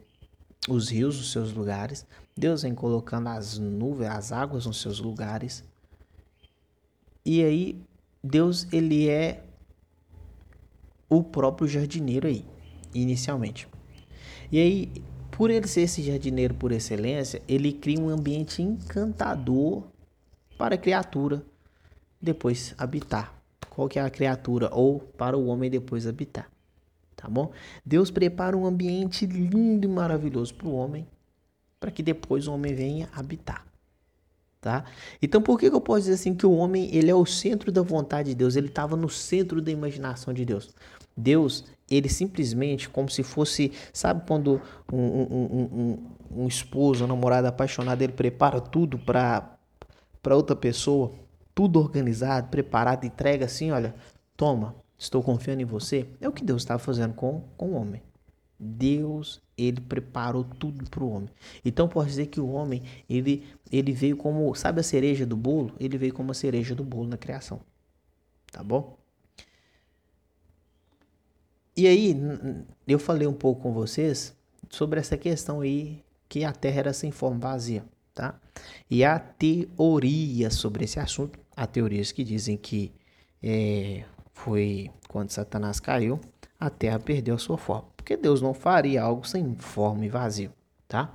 os 0.66 0.88
rios 0.88 1.18
nos 1.18 1.30
seus 1.30 1.52
lugares. 1.52 2.06
Deus 2.34 2.62
vem 2.62 2.74
colocando 2.74 3.28
as 3.28 3.58
nuvens, 3.58 4.10
as 4.10 4.32
águas 4.32 4.64
nos 4.64 4.80
seus 4.80 5.00
lugares. 5.00 5.62
E 7.26 7.44
aí 7.44 7.78
Deus 8.24 8.66
ele 8.72 9.06
é 9.06 9.44
o 11.06 11.22
próprio 11.22 11.68
jardineiro 11.68 12.26
aí, 12.26 12.42
inicialmente. 12.94 13.68
E 14.50 14.58
aí, 14.58 14.90
por 15.30 15.50
ele 15.50 15.68
ser 15.68 15.82
esse 15.82 16.02
jardineiro 16.02 16.54
por 16.54 16.72
excelência, 16.72 17.42
ele 17.46 17.70
cria 17.70 18.00
um 18.00 18.08
ambiente 18.08 18.62
encantador 18.62 19.82
para 20.56 20.76
a 20.76 20.78
criatura 20.78 21.44
depois 22.18 22.74
habitar. 22.78 23.39
Qual 23.70 23.88
que 23.88 23.98
é 23.98 24.02
a 24.02 24.10
criatura 24.10 24.68
ou 24.72 25.00
para 25.00 25.38
o 25.38 25.46
homem 25.46 25.70
depois 25.70 26.06
habitar? 26.06 26.50
Tá 27.16 27.28
bom? 27.28 27.52
Deus 27.84 28.10
prepara 28.10 28.56
um 28.56 28.66
ambiente 28.66 29.26
lindo 29.26 29.86
e 29.86 29.90
maravilhoso 29.90 30.54
para 30.54 30.68
o 30.68 30.74
homem, 30.74 31.06
para 31.78 31.90
que 31.90 32.02
depois 32.02 32.46
o 32.46 32.52
homem 32.52 32.74
venha 32.74 33.08
habitar 33.14 33.70
tá? 34.60 34.84
Então 35.22 35.40
por 35.40 35.58
que, 35.58 35.66
eu 35.66 35.80
posso 35.80 36.02
dizer 36.02 36.14
assim 36.14 36.34
que 36.34 36.46
o 36.46 36.52
homem 36.52 36.94
ele 36.94 37.10
é 37.10 37.14
o 37.14 37.24
centro 37.24 37.72
da 37.72 37.82
vontade 37.82 38.30
de 38.30 38.34
Deus? 38.34 38.56
Ele 38.56 38.68
estava 38.68 38.96
no 38.96 39.08
centro 39.08 39.60
da 39.60 39.70
imaginação 39.70 40.34
de 40.34 40.44
Deus. 40.44 40.74
Deus, 41.16 41.64
ele 41.90 42.08
simplesmente, 42.08 42.88
como 42.88 43.08
se 43.08 43.22
fosse, 43.22 43.72
sabe 43.92 44.22
quando 44.26 44.60
um, 44.92 44.98
um, 44.98 45.98
um, 46.32 46.42
um 46.42 46.46
esposo, 46.46 47.04
um 47.04 47.06
namorado 47.06 47.46
apaixonado, 47.48 48.02
ele 48.02 48.12
prepara 48.12 48.60
tudo 48.60 48.98
para 48.98 49.56
para 50.22 50.36
outra 50.36 50.54
pessoa, 50.54 51.14
tudo 51.60 51.78
organizado, 51.78 52.48
preparado, 52.48 53.04
entrega 53.04 53.44
assim, 53.44 53.70
olha, 53.70 53.94
toma, 54.34 54.74
estou 54.96 55.22
confiando 55.22 55.60
em 55.60 55.66
você. 55.66 56.08
É 56.18 56.26
o 56.26 56.32
que 56.32 56.42
Deus 56.42 56.62
estava 56.62 56.78
fazendo 56.78 57.12
com, 57.12 57.42
com 57.54 57.72
o 57.72 57.74
homem. 57.74 58.00
Deus, 58.58 59.42
ele 59.58 59.78
preparou 59.78 60.42
tudo 60.42 60.88
para 60.88 61.04
o 61.04 61.10
homem. 61.10 61.28
Então 61.62 61.86
pode 61.86 62.08
dizer 62.08 62.28
que 62.28 62.40
o 62.40 62.48
homem, 62.48 62.82
ele, 63.06 63.46
ele 63.70 63.92
veio 63.92 64.16
como, 64.16 64.54
sabe 64.54 64.80
a 64.80 64.82
cereja 64.82 65.26
do 65.26 65.36
bolo? 65.36 65.74
Ele 65.78 65.98
veio 65.98 66.14
como 66.14 66.30
a 66.30 66.34
cereja 66.34 66.74
do 66.74 66.82
bolo 66.82 67.08
na 67.08 67.18
criação. 67.18 67.60
Tá 68.50 68.64
bom? 68.64 68.96
E 71.76 71.86
aí, 71.86 72.16
eu 72.88 72.98
falei 72.98 73.28
um 73.28 73.34
pouco 73.34 73.60
com 73.60 73.74
vocês 73.74 74.34
sobre 74.70 74.98
essa 74.98 75.18
questão 75.18 75.60
aí 75.60 76.02
que 76.26 76.42
a 76.42 76.52
Terra 76.52 76.78
era 76.78 76.92
sem 76.94 77.10
forma 77.10 77.38
vazia, 77.38 77.84
tá? 78.20 78.34
E 78.90 79.02
há 79.02 79.18
teorias 79.18 80.54
sobre 80.54 80.84
esse 80.84 81.00
assunto. 81.00 81.38
Há 81.56 81.66
teorias 81.66 82.12
que 82.12 82.22
dizem 82.22 82.58
que 82.58 82.92
é, 83.42 84.04
foi 84.34 84.90
quando 85.08 85.30
Satanás 85.30 85.80
caiu, 85.80 86.20
a 86.58 86.68
Terra 86.68 86.98
perdeu 86.98 87.34
a 87.34 87.38
sua 87.38 87.56
forma 87.56 87.88
porque 87.96 88.16
Deus 88.16 88.42
não 88.42 88.52
faria 88.52 89.02
algo 89.02 89.26
sem 89.26 89.54
forma 89.56 90.04
e 90.04 90.08
vazio, 90.08 90.52
tá? 90.86 91.14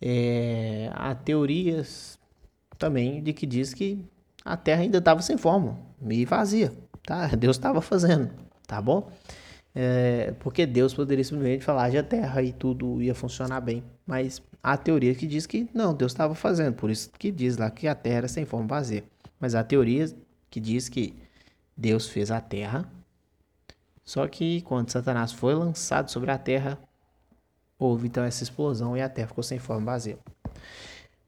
É, 0.00 0.90
há 0.92 1.14
teorias 1.14 2.18
também 2.78 3.22
de 3.22 3.32
que 3.32 3.46
diz 3.46 3.72
que 3.72 4.04
a 4.44 4.56
Terra 4.56 4.82
ainda 4.82 4.98
estava 4.98 5.22
sem 5.22 5.36
forma 5.36 5.78
e 6.06 6.24
vazia, 6.24 6.72
tá? 7.02 7.28
Deus 7.34 7.56
estava 7.56 7.80
fazendo, 7.80 8.30
tá 8.66 8.80
bom? 8.80 9.10
É, 9.74 10.34
porque 10.38 10.66
Deus 10.66 10.94
poderia 10.94 11.24
simplesmente 11.24 11.64
falar 11.64 11.96
a 11.96 12.02
Terra 12.02 12.42
e 12.42 12.52
tudo 12.52 13.02
ia 13.02 13.14
funcionar 13.14 13.60
bem, 13.60 13.82
mas 14.06 14.42
há 14.72 14.76
teoria 14.76 15.14
que 15.14 15.26
diz 15.26 15.46
que 15.46 15.68
não, 15.72 15.94
Deus 15.94 16.12
estava 16.12 16.34
fazendo, 16.34 16.74
por 16.74 16.90
isso 16.90 17.10
que 17.18 17.30
diz 17.30 17.56
lá 17.56 17.70
que 17.70 17.86
a 17.86 17.94
Terra 17.94 18.16
era 18.16 18.28
sem 18.28 18.44
forma 18.44 18.66
vazia. 18.66 19.04
Mas 19.38 19.54
há 19.54 19.62
teoria 19.62 20.06
que 20.50 20.60
diz 20.60 20.88
que 20.88 21.14
Deus 21.76 22.08
fez 22.08 22.30
a 22.30 22.40
Terra 22.40 22.90
só 24.06 24.28
que 24.28 24.60
quando 24.62 24.88
Satanás 24.88 25.32
foi 25.32 25.52
lançado 25.52 26.12
sobre 26.12 26.30
a 26.30 26.38
terra, 26.38 26.78
houve 27.76 28.06
então 28.06 28.22
essa 28.22 28.44
explosão 28.44 28.96
e 28.96 29.02
a 29.02 29.08
terra 29.08 29.26
ficou 29.26 29.42
sem 29.42 29.58
forma 29.58 29.84
vazia. 29.84 30.16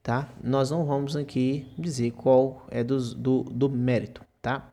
Tá? 0.01 0.29
Nós 0.43 0.71
não 0.71 0.87
vamos 0.87 1.17
aqui 1.17 1.67
dizer 1.77 2.13
qual 2.13 2.65
é 2.71 2.85
do, 2.85 3.15
do, 3.17 3.43
do 3.43 3.69
mérito, 3.69 4.23
tá? 4.41 4.73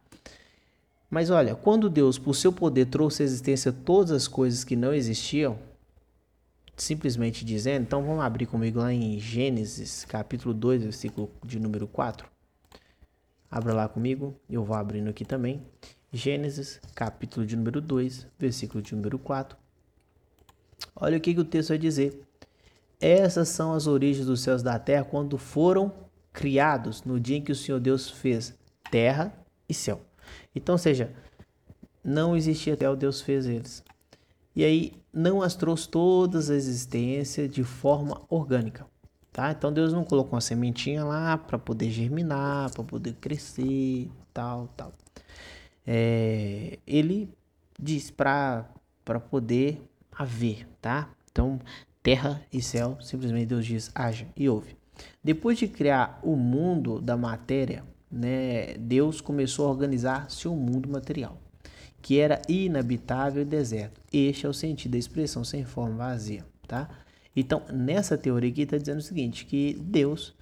Mas 1.09 1.31
olha, 1.31 1.55
quando 1.55 1.89
Deus, 1.89 2.19
por 2.19 2.35
seu 2.35 2.53
poder, 2.53 2.85
trouxe 2.85 3.23
à 3.23 3.25
existência 3.25 3.73
todas 3.73 4.11
as 4.11 4.27
coisas 4.27 4.63
que 4.63 4.75
não 4.75 4.93
existiam, 4.93 5.57
simplesmente 6.75 7.45
dizendo, 7.45 7.83
então 7.83 8.03
vamos 8.03 8.23
abrir 8.23 8.45
comigo 8.45 8.79
lá 8.79 8.93
em 8.93 9.19
Gênesis, 9.19 10.05
capítulo 10.05 10.53
2, 10.53 10.83
versículo 10.83 11.31
de 11.43 11.59
número 11.59 11.87
4. 11.87 12.27
Abra 13.49 13.73
lá 13.73 13.87
comigo, 13.87 14.35
eu 14.49 14.63
vou 14.63 14.75
abrindo 14.75 15.09
aqui 15.09 15.23
também. 15.23 15.61
Gênesis, 16.11 16.81
capítulo 16.93 17.45
de 17.45 17.55
número 17.55 17.79
2, 17.79 18.27
versículo 18.37 18.81
de 18.81 18.95
número 18.95 19.17
4. 19.17 19.57
Olha 20.95 21.17
o 21.17 21.21
que, 21.21 21.33
que 21.33 21.39
o 21.39 21.45
texto 21.45 21.69
vai 21.69 21.77
dizer. 21.77 22.21
Essas 22.99 23.49
são 23.49 23.73
as 23.73 23.87
origens 23.87 24.25
dos 24.25 24.41
céus 24.41 24.63
da 24.63 24.79
terra 24.79 25.03
quando 25.03 25.37
foram 25.37 25.93
criados 26.31 27.03
no 27.03 27.19
dia 27.19 27.37
em 27.37 27.41
que 27.41 27.51
o 27.51 27.55
Senhor 27.55 27.79
Deus 27.79 28.09
fez 28.09 28.53
terra 28.91 29.33
e 29.67 29.73
céu. 29.73 30.01
Então, 30.53 30.77
seja, 30.77 31.13
não 32.03 32.35
existia 32.35 32.73
até 32.73 32.89
o 32.89 32.95
Deus 32.95 33.21
fez 33.21 33.45
eles. 33.45 33.83
E 34.55 34.63
aí 34.63 34.93
não 35.13 35.41
as 35.41 35.55
trouxe 35.55 35.89
todas 35.89 36.49
a 36.49 36.55
existência 36.55 37.47
de 37.47 37.63
forma 37.63 38.21
orgânica. 38.29 38.85
Tá? 39.31 39.51
Então 39.51 39.71
Deus 39.71 39.91
não 39.91 40.05
colocou 40.05 40.33
uma 40.33 40.41
sementinha 40.41 41.03
lá 41.03 41.37
para 41.37 41.59
poder 41.59 41.89
germinar, 41.89 42.71
para 42.71 42.83
poder 42.83 43.13
crescer, 43.15 44.09
tal, 44.33 44.69
tal 44.77 44.93
é, 45.85 46.79
ele 46.87 47.29
diz 47.79 48.09
para 48.09 48.65
poder 49.29 49.81
haver, 50.11 50.67
tá? 50.81 51.09
Então, 51.31 51.59
terra 52.01 52.41
e 52.51 52.61
céu, 52.61 52.97
simplesmente 53.01 53.47
Deus 53.47 53.65
diz 53.65 53.91
haja 53.93 54.27
e 54.35 54.49
ouve. 54.49 54.75
Depois 55.23 55.57
de 55.57 55.67
criar 55.67 56.19
o 56.23 56.35
mundo 56.35 57.01
da 57.01 57.17
matéria, 57.17 57.83
né, 58.09 58.75
Deus 58.77 59.19
começou 59.19 59.67
a 59.67 59.69
organizar 59.69 60.31
seu 60.31 60.55
mundo 60.55 60.87
material, 60.89 61.37
que 62.05 62.19
era 62.19 62.39
inabitável 62.47 63.41
e 63.41 63.45
deserto. 63.45 63.99
Este 64.13 64.45
é 64.45 64.49
o 64.49 64.53
sentido 64.53 64.91
da 64.91 64.97
expressão 64.99 65.43
sem 65.43 65.65
forma 65.65 65.95
vazia, 65.95 66.45
tá? 66.67 66.87
Então, 67.35 67.63
nessa 67.73 68.15
teoria 68.15 68.51
aqui 68.51 68.61
está 68.61 68.77
dizendo 68.77 68.99
o 68.99 69.01
seguinte, 69.01 69.43
que 69.43 69.73
Deus, 69.81 70.35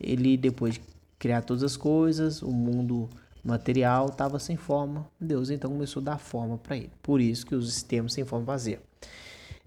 ele 0.00 0.38
depois 0.38 0.76
de 0.76 0.80
criar 1.18 1.42
todas 1.42 1.62
as 1.62 1.76
coisas, 1.76 2.40
o 2.40 2.50
mundo 2.50 3.06
material 3.44 4.06
estava 4.06 4.38
sem 4.38 4.56
forma, 4.56 5.06
Deus 5.20 5.50
então 5.50 5.70
começou 5.70 6.00
a 6.00 6.04
dar 6.04 6.18
forma 6.18 6.56
para 6.56 6.78
ele. 6.78 6.90
Por 7.02 7.20
isso 7.20 7.44
que 7.44 7.54
os 7.54 7.70
sistemas 7.70 8.14
sem 8.14 8.24
forma 8.24 8.46
vazia. 8.46 8.80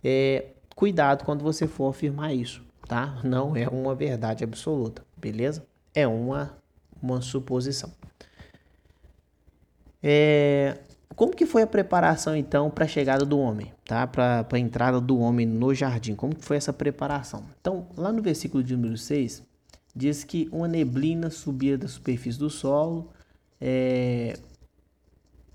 É, 0.03 0.47
cuidado 0.75 1.23
quando 1.23 1.43
você 1.43 1.67
for 1.67 1.87
afirmar 1.87 2.33
isso, 2.33 2.63
tá? 2.87 3.21
Não 3.23 3.55
é 3.55 3.67
uma 3.67 3.93
verdade 3.93 4.43
absoluta, 4.43 5.05
beleza? 5.15 5.63
É 5.93 6.07
uma, 6.07 6.57
uma 6.99 7.21
suposição. 7.21 7.93
É, 10.01 10.79
como 11.15 11.35
que 11.35 11.45
foi 11.45 11.61
a 11.61 11.67
preparação 11.67 12.35
então 12.35 12.69
para 12.69 12.85
a 12.85 12.87
chegada 12.87 13.25
do 13.25 13.39
homem, 13.39 13.71
tá? 13.85 14.05
Para 14.07 14.45
a 14.49 14.59
entrada 14.59 14.99
do 15.01 15.19
homem 15.19 15.45
no 15.45 15.73
jardim? 15.73 16.15
Como 16.15 16.35
que 16.35 16.43
foi 16.43 16.57
essa 16.57 16.71
preparação? 16.71 17.43
Então, 17.59 17.87
lá 17.97 18.11
no 18.11 18.21
versículo 18.21 18.63
de 18.63 18.75
número 18.75 18.97
6, 18.97 19.43
diz 19.95 20.23
que 20.23 20.47
uma 20.51 20.67
neblina 20.67 21.29
subia 21.29 21.77
da 21.77 21.87
superfície 21.87 22.39
do 22.39 22.49
solo 22.49 23.09
é... 23.59 24.37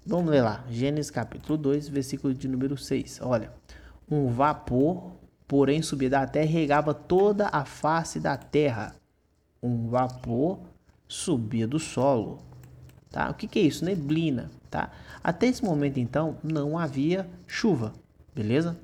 Vamos 0.05 0.31
ler 0.31 0.43
lá, 0.43 0.65
Gênesis 0.71 1.11
capítulo 1.11 1.59
2, 1.59 1.89
versículo 1.89 2.33
de 2.33 2.49
número 2.49 2.77
6. 2.77 3.21
Olha, 3.23 3.53
um 4.11 4.29
vapor, 4.29 5.13
porém, 5.47 5.83
subia 5.83 6.09
da 6.09 6.27
terra 6.27 6.47
e 6.47 6.53
regava 6.53 6.95
toda 6.95 7.49
a 7.49 7.65
face 7.65 8.19
da 8.19 8.37
terra. 8.37 8.95
Um 9.63 9.89
vapor 9.89 10.61
subia 11.07 11.67
do 11.67 11.79
solo, 11.79 12.39
Tá? 13.11 13.31
O 13.31 13.35
que, 13.35 13.47
que 13.47 13.59
é 13.59 13.63
isso? 13.63 13.85
Neblina. 13.85 14.51
Tá? 14.71 14.91
Até 15.23 15.47
esse 15.47 15.65
momento, 15.65 15.99
então, 15.99 16.37
não 16.43 16.79
havia 16.79 17.29
chuva, 17.47 17.95
beleza? 18.35 18.79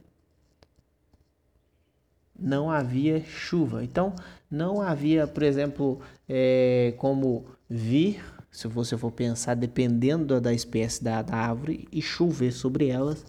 Não 2.39 2.71
havia 2.71 3.23
chuva. 3.23 3.85
Então, 3.85 4.15
não 4.51 4.81
havia, 4.81 5.27
por 5.27 5.43
exemplo, 5.43 6.01
é, 6.29 6.95
como 6.97 7.45
vir, 7.69 8.25
se 8.51 8.67
você 8.67 8.97
for 8.97 9.11
pensar, 9.13 9.55
dependendo 9.55 10.41
da 10.41 10.53
espécie 10.53 11.05
da, 11.05 11.21
da 11.23 11.37
árvore, 11.37 11.87
e 11.93 12.01
chover 12.01 12.53
sobre 12.53 12.89
elas 12.89 13.25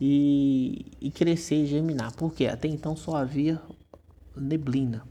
e, 0.00 0.86
e 1.00 1.10
crescer 1.10 1.62
e 1.62 1.66
germinar. 1.66 2.12
Por 2.14 2.32
quê? 2.34 2.46
Até 2.46 2.66
então 2.66 2.96
só 2.96 3.16
havia 3.16 3.60
neblina. 4.36 5.04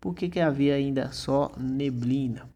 Por 0.00 0.14
que, 0.14 0.28
que 0.28 0.40
havia 0.40 0.74
ainda 0.74 1.12
só 1.12 1.52
neblina? 1.58 2.49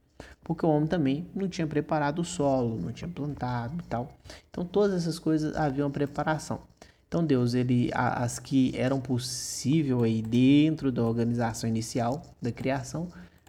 Porque 0.44 0.64
o 0.64 0.68
homem 0.68 0.86
também 0.86 1.26
não 1.34 1.48
tinha 1.48 1.66
preparado 1.66 2.20
o 2.20 2.24
solo, 2.24 2.78
não 2.78 2.92
tinha 2.92 3.08
plantado 3.08 3.78
e 3.82 3.88
tal. 3.88 4.12
Então 4.50 4.64
todas 4.64 5.02
essas 5.02 5.18
coisas 5.18 5.56
haviam 5.56 5.90
preparação. 5.90 6.60
Então 7.08 7.24
Deus, 7.24 7.54
ele 7.54 7.90
as 7.94 8.38
que 8.38 8.72
eram 8.76 9.00
possível 9.00 10.02
aí 10.02 10.20
dentro 10.20 10.92
da 10.92 11.02
organização 11.02 11.68
inicial 11.68 12.22
da 12.40 12.52
criação, 12.52 13.08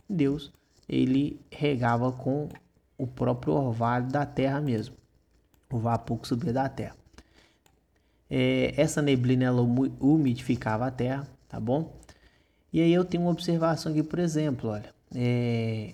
Deus 0.10 0.52
ele 0.88 1.42
regava 1.52 2.12
com 2.12 2.48
o 2.98 3.06
próprio 3.06 3.54
orvalho 3.54 4.08
da 4.08 4.25
terra 4.25 4.62
mesmo, 4.62 4.96
o 5.72 5.78
vapor 5.78 6.20
que 6.20 6.28
subia 6.28 6.54
da 6.54 6.70
terra. 6.70 6.96
É, 8.30 8.74
essa 8.78 9.02
neblina 9.02 9.46
ela 9.46 9.62
umidificava 9.62 10.88
a 10.88 10.92
terra, 10.92 11.28
tá 11.48 11.60
bom? 11.60 11.94
E 12.72 12.82
aí 12.82 12.94
eu 12.94 13.06
tenho 13.06 13.24
uma 13.24 13.32
observação 13.32 13.92
aqui, 13.92 14.04
por 14.04 14.20
exemplo, 14.20 14.70
olha, 14.70 14.94
é, 15.14 15.94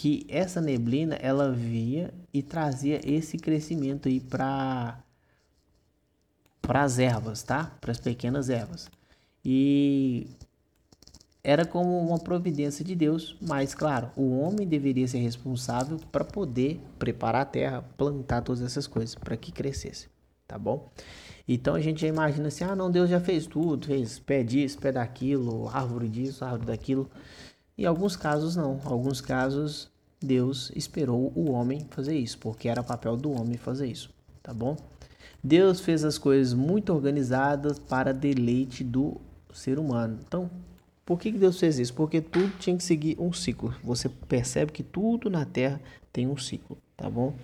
que 0.00 0.24
essa 0.30 0.62
neblina 0.62 1.14
ela 1.16 1.52
via 1.52 2.10
e 2.32 2.42
trazia 2.42 3.02
esse 3.04 3.36
crescimento 3.36 4.08
aí 4.08 4.18
para 4.18 4.98
para 6.62 6.84
as 6.84 6.98
ervas, 6.98 7.42
tá? 7.42 7.76
Para 7.82 7.90
as 7.90 8.00
pequenas 8.00 8.48
ervas. 8.48 8.88
E 9.44 10.26
era 11.44 11.66
como 11.66 11.98
uma 11.98 12.18
providência 12.18 12.82
de 12.82 12.94
Deus, 12.94 13.36
mas 13.42 13.74
claro, 13.74 14.10
o 14.16 14.38
homem 14.38 14.66
deveria 14.66 15.06
ser 15.06 15.18
responsável 15.18 15.98
para 16.10 16.24
poder 16.24 16.80
preparar 16.98 17.42
a 17.42 17.44
terra, 17.44 17.84
plantar 17.98 18.40
todas 18.40 18.62
essas 18.62 18.86
coisas 18.86 19.14
para 19.14 19.36
que 19.36 19.52
crescesse, 19.52 20.08
tá 20.48 20.58
bom? 20.58 20.88
Então 21.46 21.74
a 21.74 21.80
gente 21.80 22.00
já 22.00 22.08
imagina 22.08 22.48
assim: 22.48 22.64
ah, 22.64 22.74
não, 22.74 22.90
Deus 22.90 23.10
já 23.10 23.20
fez 23.20 23.46
tudo, 23.46 23.86
fez 23.86 24.18
pé 24.18 24.42
disso, 24.42 24.78
pé 24.78 24.92
daquilo, 24.92 25.68
árvore 25.68 26.08
disso, 26.08 26.42
árvore 26.42 26.64
daquilo. 26.68 27.10
Em 27.76 27.84
alguns 27.84 28.16
casos, 28.16 28.56
não. 28.56 28.80
Alguns 28.84 29.20
casos, 29.20 29.90
Deus 30.20 30.70
esperou 30.74 31.32
o 31.34 31.50
homem 31.50 31.86
fazer 31.90 32.16
isso, 32.16 32.38
porque 32.38 32.68
era 32.68 32.82
papel 32.82 33.16
do 33.16 33.32
homem 33.32 33.56
fazer 33.56 33.86
isso, 33.86 34.10
tá 34.42 34.52
bom? 34.52 34.76
Deus 35.42 35.80
fez 35.80 36.04
as 36.04 36.18
coisas 36.18 36.52
muito 36.52 36.92
organizadas 36.92 37.78
para 37.78 38.12
deleite 38.12 38.84
do 38.84 39.18
ser 39.52 39.78
humano. 39.78 40.18
Então, 40.26 40.50
por 41.04 41.18
que 41.18 41.32
Deus 41.32 41.58
fez 41.58 41.78
isso? 41.78 41.94
Porque 41.94 42.20
tudo 42.20 42.56
tinha 42.58 42.76
que 42.76 42.84
seguir 42.84 43.16
um 43.18 43.32
ciclo. 43.32 43.74
Você 43.82 44.08
percebe 44.08 44.70
que 44.70 44.82
tudo 44.82 45.30
na 45.30 45.44
terra 45.44 45.80
tem 46.12 46.26
um 46.26 46.36
ciclo, 46.36 46.76
tá 46.96 47.08
bom? 47.08 47.34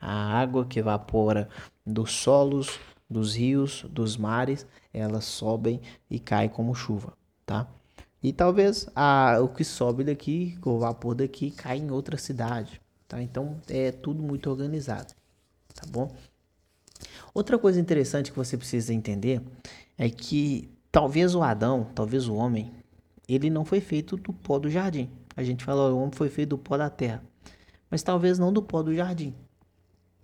A 0.00 0.38
água 0.38 0.66
que 0.66 0.78
evapora 0.78 1.48
dos 1.86 2.12
solos, 2.12 2.78
dos 3.08 3.34
rios, 3.36 3.86
dos 3.88 4.16
mares, 4.16 4.66
elas 4.92 5.24
sobem 5.24 5.80
e 6.10 6.18
caem 6.18 6.48
como 6.48 6.74
chuva, 6.74 7.14
tá? 7.46 7.66
E 8.24 8.32
talvez 8.32 8.88
a, 8.96 9.38
o 9.42 9.48
que 9.50 9.62
sobe 9.62 10.02
daqui, 10.02 10.56
o 10.64 10.78
vapor 10.78 11.14
daqui, 11.14 11.50
cai 11.50 11.76
em 11.76 11.90
outra 11.90 12.16
cidade, 12.16 12.80
tá? 13.06 13.22
Então 13.22 13.60
é 13.68 13.92
tudo 13.92 14.22
muito 14.22 14.48
organizado, 14.48 15.12
tá 15.74 15.82
bom? 15.86 16.10
Outra 17.34 17.58
coisa 17.58 17.78
interessante 17.78 18.30
que 18.30 18.36
você 18.38 18.56
precisa 18.56 18.94
entender 18.94 19.42
é 19.98 20.08
que 20.08 20.70
talvez 20.90 21.34
o 21.34 21.42
Adão, 21.42 21.86
talvez 21.94 22.26
o 22.26 22.34
homem, 22.34 22.72
ele 23.28 23.50
não 23.50 23.62
foi 23.62 23.82
feito 23.82 24.16
do 24.16 24.32
pó 24.32 24.58
do 24.58 24.70
jardim. 24.70 25.10
A 25.36 25.42
gente 25.42 25.62
fala, 25.62 25.92
o 25.92 25.98
homem 25.98 26.12
foi 26.14 26.30
feito 26.30 26.50
do 26.50 26.58
pó 26.58 26.78
da 26.78 26.88
terra, 26.88 27.22
mas 27.90 28.02
talvez 28.02 28.38
não 28.38 28.50
do 28.50 28.62
pó 28.62 28.82
do 28.82 28.94
jardim. 28.94 29.34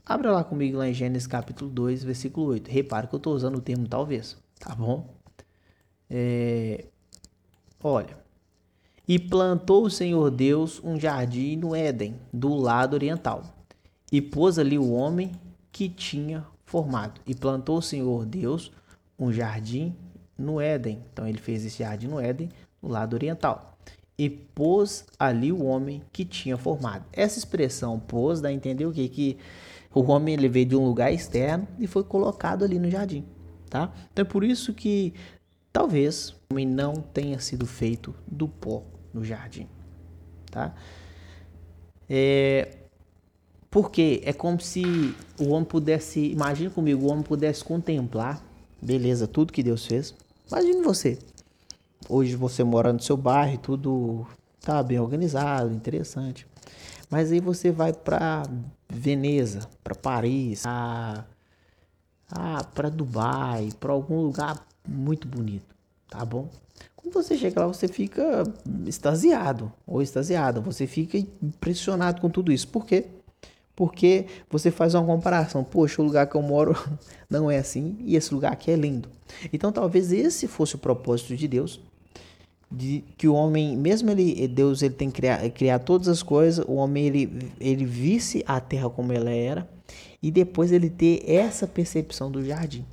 Abra 0.06 0.32
lá 0.32 0.42
comigo 0.42 0.78
lá 0.78 0.88
em 0.88 0.94
Gênesis 0.94 1.26
capítulo 1.26 1.70
2, 1.70 2.02
versículo 2.02 2.46
8. 2.46 2.70
Repare 2.70 3.08
que 3.08 3.14
eu 3.14 3.18
estou 3.18 3.34
usando 3.34 3.56
o 3.56 3.60
termo 3.60 3.86
talvez, 3.86 4.38
tá 4.58 4.74
bom? 4.74 5.06
É... 6.08 6.86
Olha. 7.82 8.18
E 9.08 9.18
plantou 9.18 9.84
o 9.84 9.90
Senhor 9.90 10.30
Deus 10.30 10.80
um 10.84 10.98
jardim 10.98 11.56
no 11.56 11.74
Éden, 11.74 12.14
do 12.32 12.54
lado 12.54 12.94
oriental, 12.94 13.42
e 14.12 14.20
pôs 14.20 14.58
ali 14.58 14.78
o 14.78 14.92
homem 14.92 15.32
que 15.72 15.88
tinha 15.88 16.46
formado. 16.64 17.20
E 17.26 17.34
plantou 17.34 17.78
o 17.78 17.82
Senhor 17.82 18.24
Deus 18.24 18.70
um 19.18 19.32
jardim 19.32 19.96
no 20.38 20.60
Éden. 20.60 21.02
Então 21.12 21.26
ele 21.26 21.38
fez 21.38 21.64
esse 21.64 21.78
jardim 21.78 22.06
no 22.06 22.20
Éden, 22.20 22.50
no 22.80 22.88
lado 22.88 23.14
oriental. 23.14 23.76
E 24.16 24.28
pôs 24.28 25.06
ali 25.18 25.50
o 25.50 25.64
homem 25.64 26.02
que 26.12 26.24
tinha 26.24 26.56
formado. 26.56 27.04
Essa 27.12 27.38
expressão 27.38 27.98
pôs 27.98 28.40
dá 28.40 28.50
a 28.50 28.52
entender 28.52 28.86
o 28.86 28.92
quê? 28.92 29.08
Que 29.08 29.38
o 29.92 30.02
homem 30.02 30.34
ele 30.34 30.48
veio 30.48 30.66
de 30.66 30.76
um 30.76 30.84
lugar 30.84 31.12
externo 31.12 31.66
e 31.78 31.86
foi 31.86 32.04
colocado 32.04 32.64
ali 32.64 32.78
no 32.78 32.90
jardim, 32.90 33.24
tá? 33.68 33.92
Então 34.12 34.24
é 34.24 34.28
por 34.28 34.44
isso 34.44 34.72
que 34.72 35.14
talvez 35.72 36.34
homem 36.52 36.66
não 36.66 36.94
tenha 36.94 37.38
sido 37.38 37.64
feito 37.64 38.12
do 38.26 38.48
pó 38.48 38.82
no 39.14 39.24
jardim, 39.24 39.68
tá? 40.50 40.74
É, 42.08 42.76
porque 43.70 44.20
é 44.24 44.32
como 44.32 44.60
se 44.60 45.14
o 45.38 45.50
homem 45.50 45.64
pudesse, 45.64 46.20
imagine 46.20 46.68
comigo, 46.68 47.06
o 47.06 47.10
homem 47.10 47.22
pudesse 47.22 47.62
contemplar, 47.62 48.44
beleza, 48.82 49.28
tudo 49.28 49.52
que 49.52 49.62
Deus 49.62 49.86
fez. 49.86 50.12
Imagine 50.50 50.82
você, 50.82 51.20
hoje 52.08 52.34
você 52.34 52.64
mora 52.64 52.92
no 52.92 53.00
seu 53.00 53.16
bairro, 53.16 53.56
tudo 53.58 54.26
tá 54.60 54.82
bem 54.82 54.98
organizado, 54.98 55.72
interessante. 55.72 56.48
Mas 57.08 57.30
aí 57.30 57.38
você 57.38 57.70
vai 57.70 57.92
para 57.92 58.42
Veneza, 58.88 59.68
para 59.84 59.94
Paris, 59.94 60.66
a, 60.66 61.24
a 62.28 62.64
para 62.64 62.88
Dubai, 62.88 63.68
para 63.78 63.92
algum 63.92 64.20
lugar 64.20 64.66
muito 64.88 65.28
bonito, 65.28 65.76
tá 66.10 66.24
bom? 66.24 66.48
Quando 66.96 67.14
você 67.14 67.36
chega 67.38 67.60
lá, 67.60 67.66
você 67.66 67.88
fica 67.88 68.44
extasiado 68.86 69.72
ou 69.86 70.02
extasiada, 70.02 70.60
você 70.60 70.86
fica 70.86 71.16
impressionado 71.16 72.20
com 72.20 72.28
tudo 72.28 72.52
isso. 72.52 72.68
Por 72.68 72.84
quê? 72.84 73.06
Porque 73.74 74.26
você 74.50 74.70
faz 74.70 74.94
uma 74.94 75.06
comparação. 75.06 75.64
Poxa, 75.64 76.02
o 76.02 76.04
lugar 76.04 76.26
que 76.26 76.36
eu 76.36 76.42
moro 76.42 76.76
não 77.30 77.50
é 77.50 77.58
assim 77.58 77.96
e 78.00 78.16
esse 78.16 78.34
lugar 78.34 78.52
aqui 78.52 78.70
é 78.70 78.76
lindo. 78.76 79.08
Então, 79.52 79.72
talvez 79.72 80.12
esse 80.12 80.46
fosse 80.46 80.74
o 80.74 80.78
propósito 80.78 81.34
de 81.34 81.48
Deus 81.48 81.80
de 82.70 83.02
que 83.16 83.26
o 83.26 83.34
homem, 83.34 83.76
mesmo 83.76 84.10
ele, 84.10 84.46
Deus 84.46 84.82
ele 84.82 84.94
tem 84.94 85.10
que 85.10 85.16
criar, 85.16 85.50
criar 85.50 85.78
todas 85.80 86.06
as 86.06 86.22
coisas, 86.22 86.64
o 86.68 86.74
homem 86.74 87.06
ele, 87.06 87.52
ele 87.58 87.84
visse 87.84 88.44
a 88.46 88.60
terra 88.60 88.88
como 88.88 89.12
ela 89.12 89.30
era 89.30 89.68
e 90.22 90.30
depois 90.30 90.70
ele 90.70 90.88
ter 90.88 91.28
essa 91.28 91.66
percepção 91.66 92.30
do 92.30 92.44
jardim, 92.44 92.84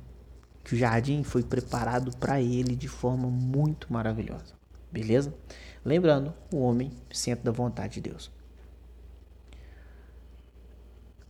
que 0.68 0.74
o 0.74 0.78
jardim 0.78 1.22
foi 1.22 1.42
preparado 1.42 2.14
para 2.18 2.42
ele 2.42 2.76
de 2.76 2.88
forma 2.88 3.26
muito 3.26 3.90
maravilhosa, 3.90 4.52
beleza? 4.92 5.32
Lembrando, 5.82 6.34
o 6.52 6.58
homem 6.58 6.92
centro 7.10 7.42
da 7.42 7.50
vontade 7.50 7.94
de 7.94 8.10
Deus. 8.10 8.30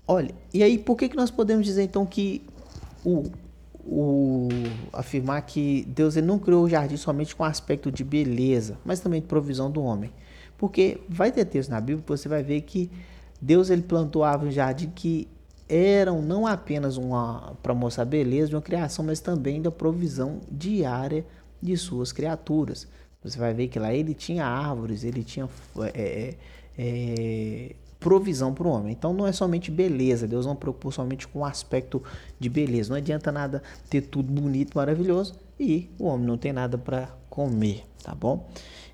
Olha, 0.04 0.34
e 0.52 0.60
aí 0.60 0.76
por 0.76 0.96
que, 0.96 1.08
que 1.08 1.14
nós 1.14 1.30
podemos 1.30 1.64
dizer 1.64 1.84
então 1.84 2.04
que 2.04 2.44
o, 3.04 3.30
o, 3.84 4.48
afirmar 4.92 5.42
que 5.42 5.84
Deus 5.86 6.16
ele 6.16 6.26
não 6.26 6.40
criou 6.40 6.64
o 6.64 6.68
jardim 6.68 6.96
somente 6.96 7.36
com 7.36 7.44
aspecto 7.44 7.92
de 7.92 8.02
beleza, 8.02 8.76
mas 8.84 8.98
também 8.98 9.20
de 9.20 9.28
provisão 9.28 9.70
do 9.70 9.80
homem. 9.80 10.12
Porque 10.56 11.00
vai 11.08 11.30
ter 11.30 11.44
texto 11.44 11.70
na 11.70 11.80
Bíblia 11.80 12.02
que 12.02 12.08
você 12.08 12.28
vai 12.28 12.42
ver 12.42 12.62
que 12.62 12.90
Deus 13.40 13.70
ele 13.70 13.82
plantou 13.82 14.24
árvores 14.24 14.52
no 14.52 14.56
jardim 14.56 14.90
que 14.92 15.28
eram 15.68 16.22
não 16.22 16.46
apenas 16.46 16.96
uma 16.96 17.54
para 17.62 17.74
mostrar 17.74 18.02
a 18.02 18.06
beleza 18.06 18.48
de 18.48 18.56
uma 18.56 18.62
criação, 18.62 19.04
mas 19.04 19.20
também 19.20 19.60
da 19.60 19.70
provisão 19.70 20.40
diária 20.50 21.26
de 21.60 21.76
suas 21.76 22.12
criaturas. 22.12 22.86
Você 23.22 23.38
vai 23.38 23.52
ver 23.52 23.68
que 23.68 23.78
lá 23.78 23.92
ele 23.92 24.14
tinha 24.14 24.46
árvores, 24.46 25.04
ele 25.04 25.24
tinha 25.24 25.48
é, 25.92 26.34
é, 26.78 27.74
provisão 27.98 28.54
para 28.54 28.66
o 28.66 28.70
homem. 28.70 28.92
Então 28.92 29.12
não 29.12 29.26
é 29.26 29.32
somente 29.32 29.70
beleza, 29.70 30.26
Deus 30.26 30.46
não 30.46 30.56
preocupa 30.56 30.90
somente 30.90 31.26
com 31.28 31.40
o 31.40 31.44
aspecto 31.44 32.02
de 32.38 32.48
beleza. 32.48 32.90
Não 32.90 32.96
adianta 32.96 33.30
nada 33.32 33.62
ter 33.90 34.02
tudo 34.02 34.32
bonito, 34.32 34.76
maravilhoso 34.76 35.34
e 35.58 35.90
o 35.98 36.06
homem 36.06 36.26
não 36.26 36.38
tem 36.38 36.52
nada 36.52 36.78
para 36.78 37.08
comer, 37.28 37.84
tá 38.02 38.14
bom? 38.14 38.48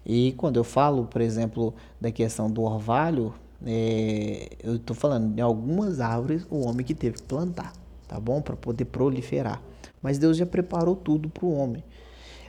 E 0.04 0.32
quando 0.32 0.56
eu 0.56 0.64
falo, 0.64 1.04
por 1.06 1.20
exemplo, 1.20 1.74
da 2.00 2.10
questão 2.10 2.50
do 2.50 2.62
orvalho, 2.62 3.34
é, 3.66 4.48
eu 4.62 4.76
estou 4.76 4.94
falando 4.94 5.34
de 5.34 5.40
algumas 5.40 6.00
árvores 6.00 6.46
o 6.50 6.66
homem 6.66 6.84
que 6.84 6.94
teve 6.94 7.16
que 7.16 7.22
plantar, 7.22 7.72
tá 8.06 8.20
bom? 8.20 8.42
Para 8.42 8.56
poder 8.56 8.84
proliferar. 8.86 9.62
Mas 10.02 10.18
Deus 10.18 10.36
já 10.36 10.44
preparou 10.44 10.94
tudo 10.94 11.28
para 11.28 11.46
o 11.46 11.54
homem. 11.54 11.82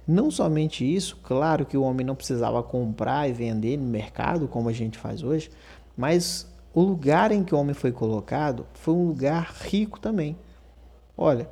Não 0.08 0.30
somente 0.30 0.86
isso, 0.86 1.18
claro 1.24 1.66
que 1.66 1.76
o 1.76 1.82
homem 1.82 2.06
não 2.06 2.16
precisava 2.16 2.62
comprar 2.62 3.28
e 3.28 3.34
vender 3.34 3.78
no 3.78 3.86
mercado 3.86 4.48
como 4.48 4.70
a 4.70 4.74
gente 4.74 4.98
faz 4.98 5.24
hoje, 5.24 5.50
mas 5.98 6.48
o 6.74 6.82
lugar 6.82 7.32
em 7.32 7.44
que 7.44 7.56
o 7.56 7.58
homem 7.58 7.74
foi 7.74 7.92
colocado 7.92 8.68
foi 8.74 8.94
um 8.94 9.08
lugar 9.08 9.52
rico 9.62 10.00
também. 10.00 10.38
Olha, 11.18 11.50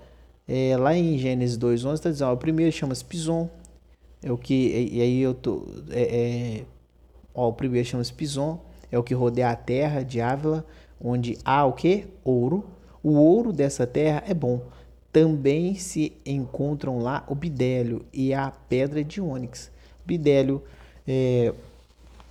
é, 0.47 0.75
lá 0.77 0.95
em 0.95 1.17
Gênesis 1.17 1.57
2:11 1.57 1.93
está 1.93 2.09
dizendo, 2.11 2.29
ó, 2.29 2.33
o 2.33 2.37
primeiro 2.37 2.71
chama-se 2.71 3.03
Pison, 3.03 3.49
é 4.21 4.31
o 4.31 4.37
que 4.37 4.53
e, 4.53 4.97
e 4.97 5.01
aí 5.01 5.21
eu 5.21 5.33
tô 5.33 5.65
é, 5.89 6.01
é, 6.01 6.65
ó, 7.33 7.47
o 7.47 7.53
primeiro 7.53 7.87
chama-se 7.87 8.13
Pison, 8.13 8.59
é 8.93 8.99
o 8.99 9.01
que 9.01 9.15
rodeia 9.15 9.49
a 9.49 9.55
terra 9.55 10.03
de 10.03 10.21
Ávila, 10.21 10.63
onde 11.03 11.35
há 11.43 11.65
o 11.65 11.73
que? 11.73 12.05
Ouro. 12.23 12.63
O 13.01 13.13
ouro 13.13 13.51
dessa 13.51 13.87
terra 13.87 14.23
é 14.27 14.35
bom. 14.35 14.61
Também 15.11 15.73
se 15.73 16.13
encontram 16.23 16.99
lá 16.99 17.23
o 17.27 17.33
bidélio 17.33 18.05
e 18.13 18.35
a 18.35 18.51
pedra 18.69 19.03
de 19.03 19.19
ônix. 19.19 19.71
Bidélio, 20.05 20.61
é, 21.07 21.51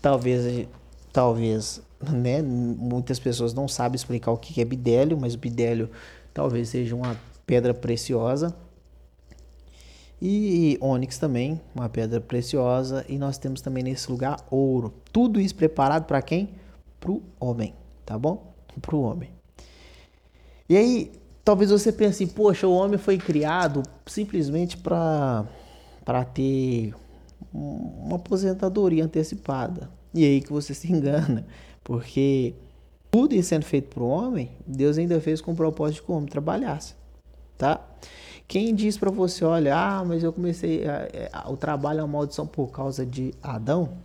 talvez, 0.00 0.68
talvez, 1.12 1.82
né? 2.00 2.40
Muitas 2.40 3.18
pessoas 3.18 3.52
não 3.52 3.66
sabem 3.66 3.96
explicar 3.96 4.30
o 4.30 4.36
que 4.36 4.60
é 4.60 4.64
bidélio, 4.64 5.18
mas 5.18 5.34
o 5.34 5.38
bidélio 5.38 5.90
talvez 6.32 6.68
seja 6.68 6.94
uma 6.94 7.16
pedra 7.44 7.74
preciosa. 7.74 8.54
E 10.24 10.78
ônix 10.80 11.18
também, 11.18 11.60
uma 11.74 11.88
pedra 11.88 12.20
preciosa. 12.20 13.04
E 13.08 13.18
nós 13.18 13.38
temos 13.38 13.60
também 13.60 13.82
nesse 13.82 14.08
lugar 14.08 14.36
ouro. 14.48 14.94
Tudo 15.12 15.40
isso 15.40 15.52
preparado 15.52 16.04
para 16.04 16.22
quem? 16.22 16.50
Para 17.00 17.10
o 17.10 17.20
homem, 17.40 17.74
tá 18.06 18.16
bom? 18.16 18.54
Para 18.80 18.94
o 18.94 19.02
homem. 19.02 19.30
E 20.68 20.76
aí, 20.76 21.10
talvez 21.44 21.72
você 21.72 21.90
pense 21.90 22.22
assim, 22.22 22.32
poxa, 22.32 22.68
o 22.68 22.72
homem 22.72 22.98
foi 22.98 23.18
criado 23.18 23.82
simplesmente 24.06 24.76
para 24.76 25.44
ter 26.32 26.94
uma 27.52 28.14
aposentadoria 28.14 29.04
antecipada. 29.04 29.90
E 30.14 30.24
aí 30.24 30.40
que 30.40 30.52
você 30.52 30.72
se 30.72 30.92
engana, 30.92 31.44
porque 31.82 32.54
tudo 33.10 33.34
isso 33.34 33.48
sendo 33.48 33.64
feito 33.64 33.92
para 33.92 34.04
o 34.04 34.08
homem, 34.08 34.52
Deus 34.64 34.98
ainda 34.98 35.20
fez 35.20 35.40
com 35.40 35.50
o 35.50 35.56
propósito 35.56 36.04
que 36.04 36.12
o 36.12 36.14
homem 36.14 36.28
trabalhasse 36.28 36.94
tá? 37.62 37.80
Quem 38.52 38.74
diz 38.74 38.98
para 38.98 39.10
você, 39.10 39.46
olha, 39.46 39.74
ah, 39.74 40.04
mas 40.04 40.22
eu 40.22 40.30
comecei 40.30 40.84
a, 40.86 41.08
a, 41.32 41.50
o 41.50 41.56
trabalho 41.56 42.00
é 42.00 42.02
uma 42.02 42.18
maldição 42.18 42.46
por 42.46 42.70
causa 42.70 43.06
de 43.06 43.32
Adão, 43.42 43.96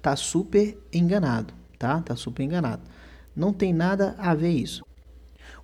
tá 0.00 0.14
super 0.14 0.78
enganado, 0.92 1.52
tá? 1.76 2.00
Tá 2.00 2.14
super 2.14 2.44
enganado. 2.44 2.82
Não 3.34 3.52
tem 3.52 3.72
nada 3.72 4.14
a 4.18 4.36
ver 4.36 4.50
isso. 4.50 4.84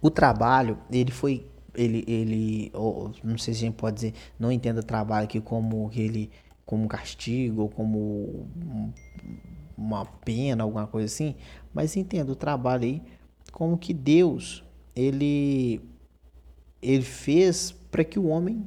O 0.01 0.11
trabalho, 0.11 0.77
ele 0.91 1.13
foi 1.13 1.47
ele 1.77 2.05
ele 2.09 2.73
não 3.23 3.39
sei 3.39 3.55
se 3.55 3.61
a 3.61 3.67
gente 3.69 3.77
pode 3.77 3.95
dizer, 3.95 4.15
não 4.37 4.51
entenda 4.51 4.83
trabalho 4.83 5.23
aqui 5.23 5.41
como 5.41 5.89
ele 5.95 6.29
como 6.67 6.89
castigo 6.89 7.63
ou 7.63 7.69
como 7.69 8.49
uma 9.79 10.05
pena, 10.05 10.65
alguma 10.65 10.89
coisa 10.89 11.07
assim, 11.07 11.37
mas 11.73 11.97
entenda 11.97 12.33
o 12.33 12.35
trabalho 12.35 12.83
aí 12.83 13.03
como 13.53 13.79
que 13.79 13.95
Deus 13.95 14.65
ele 14.93 15.81
ele 16.83 17.05
fez 17.05 17.81
para 17.93 18.03
que 18.03 18.19
o 18.19 18.27
homem 18.27 18.67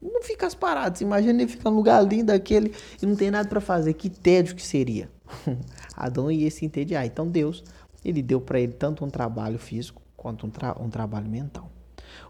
não 0.00 0.22
ficasse 0.22 0.56
parado. 0.56 0.98
Você 0.98 1.04
imagina 1.04 1.42
ele 1.42 1.50
ficar 1.50 1.70
num 1.70 1.76
lugar 1.76 2.02
lindo 2.02 2.26
daquele 2.26 2.74
e 3.00 3.06
não 3.06 3.14
tem 3.14 3.30
nada 3.30 3.48
para 3.48 3.60
fazer. 3.60 3.92
Que 3.92 4.10
tédio 4.10 4.56
que 4.56 4.66
seria. 4.66 5.08
Adão 5.94 6.30
ia 6.32 6.50
se 6.50 6.64
entediar. 6.64 7.06
Então 7.06 7.28
Deus, 7.28 7.62
ele 8.04 8.22
deu 8.22 8.40
para 8.40 8.58
ele 8.58 8.72
tanto 8.72 9.04
um 9.04 9.10
trabalho 9.10 9.58
físico 9.58 10.02
quanto 10.16 10.46
um, 10.46 10.50
tra 10.50 10.74
um 10.80 10.90
trabalho 10.90 11.28
mental. 11.28 11.70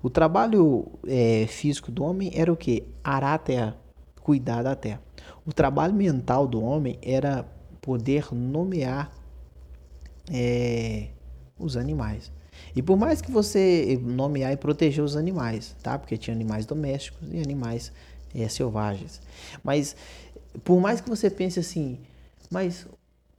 O 0.02 0.10
trabalho 0.10 0.86
é, 1.06 1.46
físico 1.46 1.90
do 1.90 2.04
homem 2.04 2.30
era 2.34 2.52
o 2.52 2.56
que? 2.56 2.84
Arar 3.02 3.34
a 3.34 3.38
terra, 3.38 3.76
cuidar 4.20 4.62
da 4.62 4.74
terra. 4.74 5.00
O 5.46 5.52
trabalho 5.52 5.94
mental 5.94 6.46
do 6.46 6.60
homem 6.62 6.98
era 7.00 7.44
poder 7.80 8.32
nomear 8.32 9.12
é, 10.30 11.08
os 11.58 11.76
animais. 11.76 12.32
E 12.74 12.82
por 12.82 12.96
mais 12.96 13.20
que 13.20 13.30
você 13.30 14.00
nomear 14.02 14.52
e 14.52 14.56
proteger 14.56 15.04
os 15.04 15.16
animais, 15.16 15.76
tá? 15.82 15.98
Porque 15.98 16.16
tinha 16.16 16.34
animais 16.34 16.64
domésticos 16.64 17.28
e 17.30 17.38
animais 17.40 17.92
é, 18.34 18.48
selvagens. 18.48 19.20
Mas 19.62 19.94
por 20.64 20.80
mais 20.80 21.00
que 21.00 21.08
você 21.08 21.30
pense 21.30 21.58
assim, 21.60 21.98
mas 22.50 22.86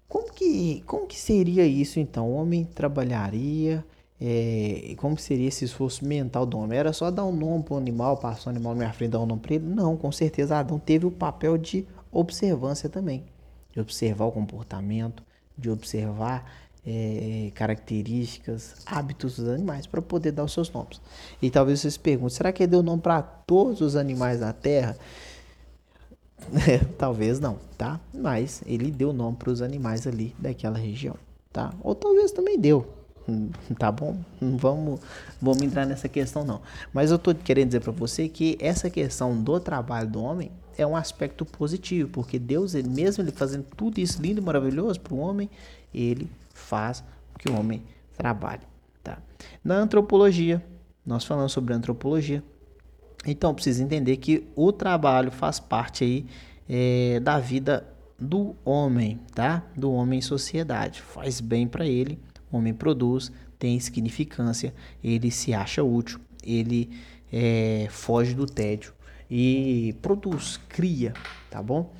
como 0.07 0.31
que, 0.31 0.83
como 0.85 1.07
que 1.07 1.19
seria 1.19 1.65
isso 1.65 1.99
então? 1.99 2.29
O 2.29 2.35
homem 2.35 2.65
trabalharia, 2.65 3.83
é, 4.21 4.93
como 4.97 5.17
seria 5.17 5.47
esse 5.47 5.65
esforço 5.65 6.05
mental 6.05 6.45
do 6.45 6.57
homem? 6.57 6.77
Era 6.77 6.93
só 6.93 7.09
dar 7.09 7.25
um 7.25 7.35
nome 7.35 7.63
para 7.63 7.73
o 7.73 7.77
animal, 7.77 8.17
passar 8.17 8.47
o 8.47 8.53
animal 8.53 8.73
na 8.73 8.79
minha 8.79 8.93
frente, 8.93 9.11
dar 9.11 9.19
um 9.19 9.25
nome 9.25 9.41
para 9.41 9.55
ele? 9.55 9.65
Não, 9.65 9.97
com 9.97 10.11
certeza 10.11 10.57
Adão 10.57 10.79
teve 10.79 11.05
o 11.05 11.11
papel 11.11 11.57
de 11.57 11.85
observância 12.11 12.87
também, 12.87 13.23
de 13.71 13.79
observar 13.79 14.25
o 14.25 14.31
comportamento, 14.31 15.23
de 15.57 15.69
observar 15.69 16.62
é, 16.85 17.51
características, 17.55 18.75
hábitos 18.85 19.37
dos 19.37 19.47
animais 19.47 19.87
para 19.87 20.01
poder 20.01 20.31
dar 20.31 20.43
os 20.43 20.53
seus 20.53 20.69
nomes. 20.71 21.01
E 21.41 21.49
talvez 21.49 21.79
você 21.79 21.91
se 21.91 21.99
pergunte: 21.99 22.33
será 22.33 22.51
que 22.51 22.63
ele 22.63 22.71
deu 22.71 22.83
nome 22.83 23.01
para 23.01 23.21
todos 23.21 23.81
os 23.81 23.95
animais 23.95 24.39
da 24.39 24.51
Terra? 24.51 24.97
É, 26.67 26.79
talvez 26.97 27.39
não, 27.39 27.57
tá? 27.77 27.99
Mas 28.13 28.61
ele 28.65 28.91
deu 28.91 29.13
nome 29.13 29.37
para 29.37 29.49
os 29.49 29.61
animais 29.61 30.05
ali 30.05 30.35
daquela 30.37 30.77
região, 30.77 31.15
tá? 31.51 31.73
Ou 31.81 31.95
talvez 31.95 32.31
também 32.33 32.59
deu, 32.59 32.85
hum, 33.27 33.49
tá 33.79 33.89
bom? 33.89 34.17
Não 34.41 34.57
vamos, 34.57 34.99
vamos 35.41 35.61
entrar 35.61 35.85
nessa 35.85 36.09
questão 36.09 36.43
não. 36.43 36.61
Mas 36.93 37.11
eu 37.11 37.17
tô 37.17 37.33
querendo 37.33 37.67
dizer 37.67 37.79
para 37.79 37.93
você 37.93 38.27
que 38.27 38.57
essa 38.59 38.89
questão 38.89 39.41
do 39.41 39.57
trabalho 39.57 40.09
do 40.09 40.21
homem 40.21 40.51
é 40.77 40.85
um 40.85 40.97
aspecto 40.97 41.45
positivo, 41.45 42.09
porque 42.09 42.37
Deus, 42.37 42.73
ele 42.73 42.89
mesmo 42.89 43.23
ele 43.23 43.31
fazendo 43.31 43.65
tudo 43.77 43.99
isso 43.99 44.21
lindo 44.21 44.41
e 44.41 44.43
maravilhoso 44.43 44.99
para 44.99 45.13
o 45.13 45.17
homem, 45.17 45.49
ele 45.93 46.29
faz 46.53 47.03
que 47.37 47.49
o 47.49 47.59
homem 47.59 47.83
trabalhe. 48.17 48.63
Tá? 49.03 49.17
Na 49.63 49.75
antropologia, 49.75 50.63
nós 51.05 51.25
falamos 51.25 51.51
sobre 51.51 51.73
antropologia, 51.73 52.43
então 53.25 53.53
precisa 53.53 53.83
entender 53.83 54.17
que 54.17 54.47
o 54.55 54.71
trabalho 54.71 55.31
faz 55.31 55.59
parte 55.59 56.03
aí 56.03 56.25
é, 56.69 57.19
da 57.19 57.39
vida 57.39 57.85
do 58.19 58.55
homem, 58.63 59.19
tá? 59.33 59.63
Do 59.75 59.91
homem 59.91 60.19
em 60.19 60.21
sociedade, 60.21 61.01
faz 61.01 61.41
bem 61.41 61.67
para 61.67 61.85
ele, 61.85 62.19
o 62.51 62.57
homem 62.57 62.73
produz, 62.73 63.31
tem 63.57 63.79
significância, 63.79 64.73
ele 65.03 65.31
se 65.31 65.53
acha 65.53 65.83
útil, 65.83 66.19
ele 66.43 66.89
é, 67.31 67.87
foge 67.89 68.33
do 68.33 68.45
tédio 68.45 68.93
e 69.29 69.95
produz, 70.01 70.59
cria, 70.69 71.13
tá 71.49 71.61
bom? 71.61 71.91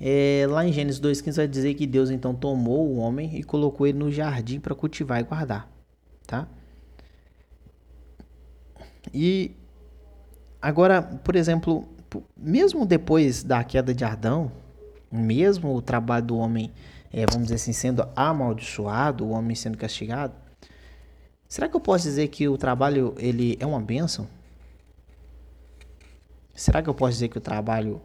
É, 0.00 0.46
lá 0.48 0.66
em 0.66 0.72
Gênesis 0.72 1.00
2,15 1.00 1.36
vai 1.36 1.48
dizer 1.48 1.74
que 1.74 1.86
Deus 1.86 2.10
então 2.10 2.34
tomou 2.34 2.88
o 2.88 2.96
homem 2.96 3.36
e 3.38 3.44
colocou 3.44 3.86
ele 3.86 3.98
no 3.98 4.10
jardim 4.10 4.58
para 4.58 4.74
cultivar 4.74 5.20
e 5.20 5.22
guardar, 5.22 5.70
tá? 6.26 6.48
E 9.12 9.52
agora, 10.60 11.02
por 11.02 11.36
exemplo, 11.36 11.88
mesmo 12.36 12.84
depois 12.84 13.42
da 13.42 13.62
queda 13.62 13.94
de 13.94 14.04
Adão, 14.04 14.50
mesmo 15.10 15.74
o 15.74 15.82
trabalho 15.82 16.26
do 16.26 16.36
homem, 16.36 16.72
é, 17.12 17.24
vamos 17.30 17.44
dizer 17.44 17.56
assim, 17.56 17.72
sendo 17.72 18.06
amaldiçoado, 18.16 19.24
o 19.24 19.30
homem 19.30 19.54
sendo 19.54 19.78
castigado, 19.78 20.34
será 21.48 21.68
que 21.68 21.76
eu 21.76 21.80
posso 21.80 22.04
dizer 22.04 22.28
que 22.28 22.48
o 22.48 22.58
trabalho 22.58 23.14
ele 23.16 23.56
é 23.60 23.66
uma 23.66 23.80
bênção? 23.80 24.26
Será 26.52 26.82
que 26.82 26.88
eu 26.88 26.94
posso 26.94 27.12
dizer 27.12 27.28
que 27.28 27.38
o 27.38 27.40
trabalho 27.40 28.00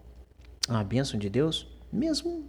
é 0.67 0.71
uma 0.71 0.83
bênção 0.83 1.19
de 1.19 1.29
Deus? 1.29 1.67
Mesmo 1.91 2.45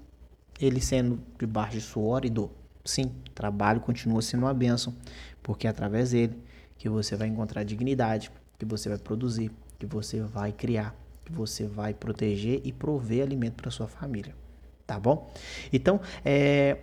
ele 0.61 0.81
sendo 0.81 1.21
debaixo 1.39 1.73
de 1.73 1.81
suor 1.81 2.25
e 2.25 2.31
dor. 2.31 2.51
Sim, 2.85 3.13
trabalho 3.35 3.81
continua 3.81 4.23
sendo 4.23 4.45
uma 4.45 4.55
bênção, 4.55 4.95
porque 5.43 5.67
é 5.67 5.71
através 5.71 6.11
dele 6.11 6.39
que 6.77 6.89
você 6.89 7.15
vai 7.15 7.29
encontrar 7.29 7.63
dignidade, 7.63 8.31
que 8.59 8.65
você 8.65 8.89
vai 8.89 8.99
produzir, 8.99 9.51
que 9.79 9.87
você 9.87 10.21
vai 10.21 10.53
criar, 10.53 10.95
que 11.25 11.33
você 11.33 11.67
vai 11.67 11.95
proteger 11.95 12.61
e 12.65 12.73
prover 12.73 13.23
alimento 13.23 13.55
para 13.55 13.71
sua 13.71 13.87
família. 13.87 14.35
Tá 14.87 14.99
bom? 14.99 15.33
Então, 15.73 16.01
é, 16.25 16.79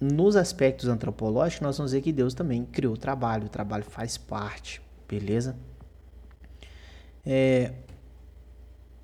nos 0.00 0.36
aspectos 0.36 0.88
antropológicos, 0.88 1.62
nós 1.62 1.76
vamos 1.76 1.92
ver 1.92 2.00
que 2.00 2.12
Deus 2.12 2.32
também 2.32 2.64
criou 2.64 2.94
o 2.94 2.96
trabalho, 2.96 3.46
o 3.46 3.48
trabalho 3.48 3.84
faz 3.84 4.16
parte, 4.16 4.80
beleza? 5.08 5.56
É, 7.24 7.72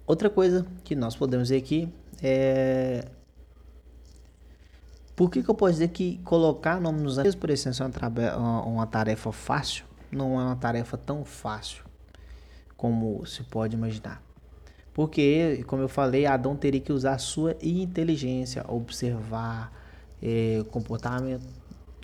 outra 0.07 0.31
coisa 0.31 0.67
que 0.85 0.95
nós 0.95 1.17
podemos 1.17 1.51
ver 1.51 1.59
aqui 1.59 1.93
é... 2.23 3.09
Por 5.15 5.31
que, 5.31 5.43
que 5.43 5.49
eu 5.49 5.55
posso 5.55 5.73
dizer 5.75 5.89
que 5.89 6.19
colocar 6.19 6.79
nome 6.81 7.01
nos 7.01 7.19
animais, 7.19 7.35
por 7.35 7.49
essência, 7.49 7.83
é 7.83 8.39
uma, 8.39 8.63
uma 8.63 8.87
tarefa 8.87 9.33
fácil? 9.33 9.87
Não 10.13 10.39
é 10.39 10.45
uma 10.45 10.57
tarefa 10.57 10.97
tão 10.99 11.25
fácil 11.25 11.85
como 12.77 13.25
se 13.25 13.43
pode 13.45 13.75
imaginar. 13.75 14.23
Porque, 14.93 15.65
como 15.67 15.83
eu 15.83 15.89
falei, 15.89 16.27
Adão 16.27 16.57
teria 16.57 16.81
que 16.81 16.93
usar 16.93 17.19
sua 17.19 17.57
inteligência, 17.63 18.65
observar 18.69 19.73
é, 20.23 20.65
comportamento 20.71 21.47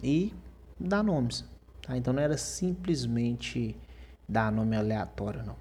e 0.02 0.32
dar 0.78 1.02
nomes. 1.02 1.44
Tá? 1.82 1.96
Então 1.96 2.12
não 2.12 2.22
era 2.22 2.36
simplesmente 2.36 3.76
dar 4.28 4.52
nome 4.52 4.76
aleatório, 4.76 5.42
não. 5.44 5.56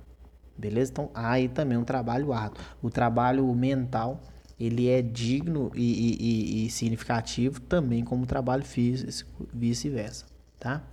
Beleza? 0.57 0.91
Então 0.91 1.09
aí 1.13 1.47
também 1.47 1.77
um 1.77 1.83
trabalho 1.83 2.33
árduo. 2.33 2.61
O 2.81 2.89
trabalho 2.89 3.45
mental 3.55 4.21
ele 4.61 4.87
é 4.87 5.01
digno 5.01 5.71
e, 5.73 6.17
e, 6.19 6.65
e 6.65 6.69
significativo 6.69 7.59
também 7.61 8.03
como 8.03 8.27
trabalho 8.27 8.63
físico, 8.63 9.47
vice-versa, 9.51 10.25
tá? 10.59 10.83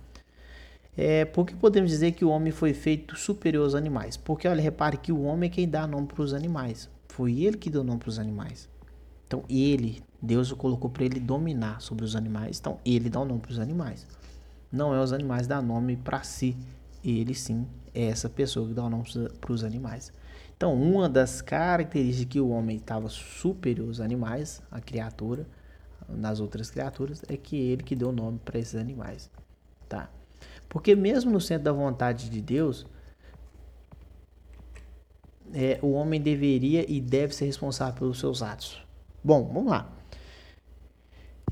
É, 0.97 1.23
por 1.23 1.45
que 1.45 1.55
podemos 1.55 1.91
dizer 1.91 2.13
que 2.13 2.25
o 2.25 2.29
homem 2.29 2.51
foi 2.51 2.73
feito 2.73 3.15
superior 3.15 3.63
aos 3.63 3.75
animais? 3.75 4.17
Porque, 4.17 4.47
olha, 4.47 4.59
repare 4.59 4.97
que 4.97 5.11
o 5.11 5.21
homem 5.21 5.49
é 5.49 5.53
quem 5.53 5.69
dá 5.69 5.85
nome 5.85 6.07
para 6.07 6.21
os 6.21 6.33
animais. 6.33 6.89
Foi 7.09 7.43
ele 7.43 7.57
que 7.57 7.69
deu 7.69 7.83
nome 7.83 7.99
para 7.99 8.09
os 8.09 8.19
animais. 8.19 8.67
Então, 9.27 9.43
ele, 9.47 10.01
Deus 10.19 10.51
o 10.51 10.55
colocou 10.55 10.89
para 10.89 11.05
ele 11.05 11.19
dominar 11.19 11.79
sobre 11.79 12.03
os 12.03 12.15
animais. 12.15 12.59
Então, 12.59 12.79
ele 12.83 13.07
dá 13.07 13.21
o 13.21 13.25
nome 13.25 13.39
para 13.39 13.51
os 13.51 13.59
animais. 13.59 14.05
Não 14.71 14.93
é 14.93 15.01
os 15.01 15.13
animais 15.13 15.45
dar 15.47 15.61
nome 15.61 15.95
para 15.95 16.23
si. 16.23 16.57
Ele 17.03 17.35
sim 17.35 17.65
é 17.93 18.07
essa 18.07 18.27
pessoa 18.27 18.67
que 18.67 18.73
dá 18.73 18.83
o 18.83 18.89
nome 18.89 19.05
para 19.39 19.53
os 19.53 19.63
animais. 19.63 20.11
Então, 20.59 20.73
uma 20.73 21.07
das 21.07 21.41
características 21.41 22.33
que 22.33 22.37
o 22.41 22.49
homem 22.49 22.75
estava 22.75 23.07
superior 23.07 23.87
aos 23.87 24.01
animais, 24.01 24.61
a 24.69 24.81
criatura, 24.81 25.47
nas 26.05 26.41
outras 26.41 26.69
criaturas, 26.69 27.23
é 27.29 27.37
que 27.37 27.55
ele 27.55 27.81
que 27.81 27.95
deu 27.95 28.09
o 28.09 28.11
nome 28.11 28.41
para 28.43 28.59
esses 28.59 28.75
animais, 28.75 29.31
tá? 29.87 30.09
Porque 30.67 30.93
mesmo 30.95 31.31
no 31.31 31.39
centro 31.39 31.63
da 31.63 31.71
vontade 31.71 32.29
de 32.29 32.41
Deus, 32.41 32.85
é, 35.53 35.79
o 35.81 35.93
homem 35.93 36.19
deveria 36.19 36.83
e 36.91 36.99
deve 36.99 37.33
ser 37.33 37.45
responsável 37.45 37.93
pelos 37.93 38.19
seus 38.19 38.43
atos. 38.43 38.85
Bom, 39.23 39.49
vamos 39.53 39.71
lá. 39.71 39.89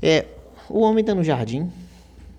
É, 0.02 0.26
o 0.68 0.80
homem 0.80 1.00
está 1.00 1.14
no 1.14 1.24
jardim, 1.24 1.72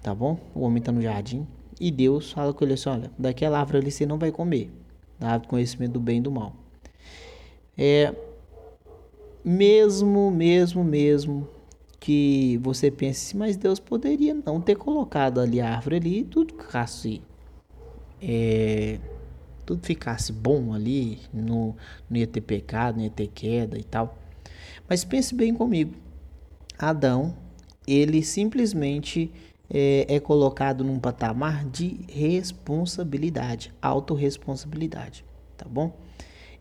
tá 0.03 0.13
bom? 0.13 0.39
O 0.53 0.61
homem 0.61 0.77
está 0.77 0.91
no 0.91 1.01
jardim 1.01 1.47
e 1.81 1.89
Deus 1.89 2.31
fala 2.31 2.53
com 2.53 2.63
ele 2.63 2.75
assim: 2.75 2.89
olha, 2.89 3.11
daquela 3.17 3.59
árvore 3.59 3.79
ali 3.79 3.91
você 3.91 4.05
não 4.05 4.19
vai 4.19 4.31
comer, 4.31 4.71
da 5.19 5.27
árvore 5.27 5.47
do 5.47 5.49
conhecimento 5.49 5.91
do 5.93 5.99
bem 5.99 6.19
e 6.19 6.21
do 6.21 6.31
mal. 6.31 6.55
É, 7.77 8.13
mesmo, 9.43 10.31
mesmo, 10.31 10.83
mesmo 10.83 11.47
que 11.99 12.57
você 12.61 12.89
pense, 12.89 13.35
mas 13.35 13.57
Deus 13.57 13.79
poderia 13.79 14.33
não 14.33 14.61
ter 14.61 14.75
colocado 14.75 15.39
ali 15.39 15.59
a 15.59 15.75
árvore 15.75 15.97
ali 15.97 16.19
e 16.19 16.23
tudo 16.23 16.53
ficasse, 16.55 17.21
é, 18.21 18.99
tudo 19.65 19.85
ficasse 19.85 20.31
bom 20.31 20.73
ali, 20.73 21.19
não, 21.33 21.75
não 22.09 22.17
ia 22.17 22.27
ter 22.27 22.41
pecado, 22.41 22.97
não 22.97 23.03
ia 23.03 23.09
ter 23.09 23.27
queda 23.27 23.77
e 23.77 23.83
tal. 23.83 24.17
Mas 24.87 25.03
pense 25.03 25.35
bem 25.35 25.53
comigo, 25.53 25.93
Adão, 26.77 27.35
ele 27.85 28.23
simplesmente 28.23 29.31
é, 29.69 30.05
é 30.07 30.19
colocado 30.19 30.83
num 30.83 30.99
patamar 30.99 31.65
de 31.65 31.99
responsabilidade, 32.07 33.73
autorresponsabilidade, 33.81 35.23
tá 35.57 35.65
bom? 35.69 35.95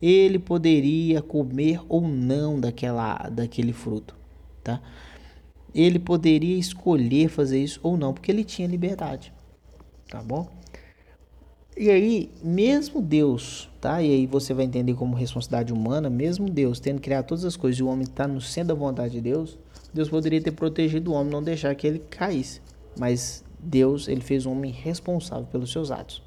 Ele 0.01 0.39
poderia 0.39 1.23
comer 1.23 1.81
ou 1.89 2.07
não 2.07 2.61
daquela, 2.61 3.15
daquele 3.31 3.73
fruto, 3.73 4.15
tá? 4.63 4.81
Ele 5.75 5.99
poderia 5.99 6.57
escolher 6.57 7.29
fazer 7.29 7.63
isso 7.63 7.81
ou 7.83 7.97
não, 7.97 8.13
porque 8.13 8.31
ele 8.31 8.45
tinha 8.45 8.69
liberdade, 8.69 9.33
tá 10.09 10.23
bom? 10.23 10.49
E 11.77 11.91
aí, 11.91 12.31
mesmo 12.43 13.01
Deus, 13.01 13.69
tá? 13.81 14.03
E 14.03 14.11
aí 14.11 14.27
você 14.27 14.53
vai 14.53 14.65
entender 14.65 14.95
como 14.95 15.15
responsabilidade 15.15 15.73
humana, 15.73 16.11
mesmo 16.11 16.51
Deus 16.51 16.81
tendo 16.81 17.01
criado 17.01 17.27
todas 17.27 17.45
as 17.45 17.57
coisas 17.57 17.79
e 17.79 17.83
o 17.83 17.87
homem 17.87 18.03
está 18.03 18.27
no 18.27 18.41
centro 18.41 18.69
da 18.69 18.75
vontade 18.75 19.13
de 19.15 19.21
Deus, 19.21 19.57
Deus 19.95 20.09
poderia 20.09 20.43
ter 20.43 20.51
protegido 20.51 21.13
o 21.13 21.15
homem, 21.15 21.33
não 21.33 21.43
deixar 21.43 21.75
que 21.75 21.87
ele 21.87 22.01
caísse. 22.01 22.61
Mas 22.99 23.45
Deus, 23.59 24.09
ele 24.09 24.21
fez 24.21 24.47
o 24.47 24.51
homem 24.51 24.71
responsável 24.71 25.47
pelos 25.47 25.73
seus 25.73 25.91
atos. 25.91 26.23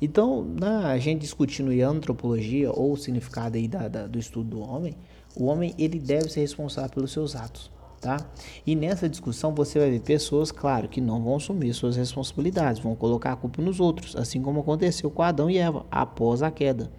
Então, 0.00 0.44
na 0.44 0.88
a 0.88 0.98
gente 0.98 1.22
discutindo 1.22 1.70
a 1.70 1.88
antropologia 1.88 2.70
ou 2.70 2.92
o 2.92 2.96
significado 2.96 3.56
aí 3.56 3.66
da, 3.66 3.88
da, 3.88 4.06
do 4.06 4.18
estudo 4.18 4.50
do 4.50 4.60
homem, 4.60 4.94
o 5.36 5.46
homem 5.46 5.74
ele 5.78 5.98
deve 5.98 6.28
ser 6.28 6.40
responsável 6.40 6.90
pelos 6.90 7.12
seus 7.12 7.34
atos, 7.34 7.70
tá? 8.00 8.18
E 8.64 8.76
nessa 8.76 9.08
discussão 9.08 9.52
você 9.52 9.78
vai 9.78 9.90
ver 9.90 10.00
pessoas, 10.00 10.52
claro, 10.52 10.88
que 10.88 11.00
não 11.00 11.22
vão 11.22 11.36
assumir 11.36 11.74
suas 11.74 11.96
responsabilidades, 11.96 12.80
vão 12.80 12.94
colocar 12.94 13.32
a 13.32 13.36
culpa 13.36 13.60
nos 13.60 13.80
outros, 13.80 14.14
assim 14.14 14.40
como 14.40 14.60
aconteceu 14.60 15.10
com 15.10 15.22
Adão 15.22 15.50
e 15.50 15.58
Eva 15.58 15.84
após 15.90 16.42
a 16.42 16.50
queda. 16.50 16.90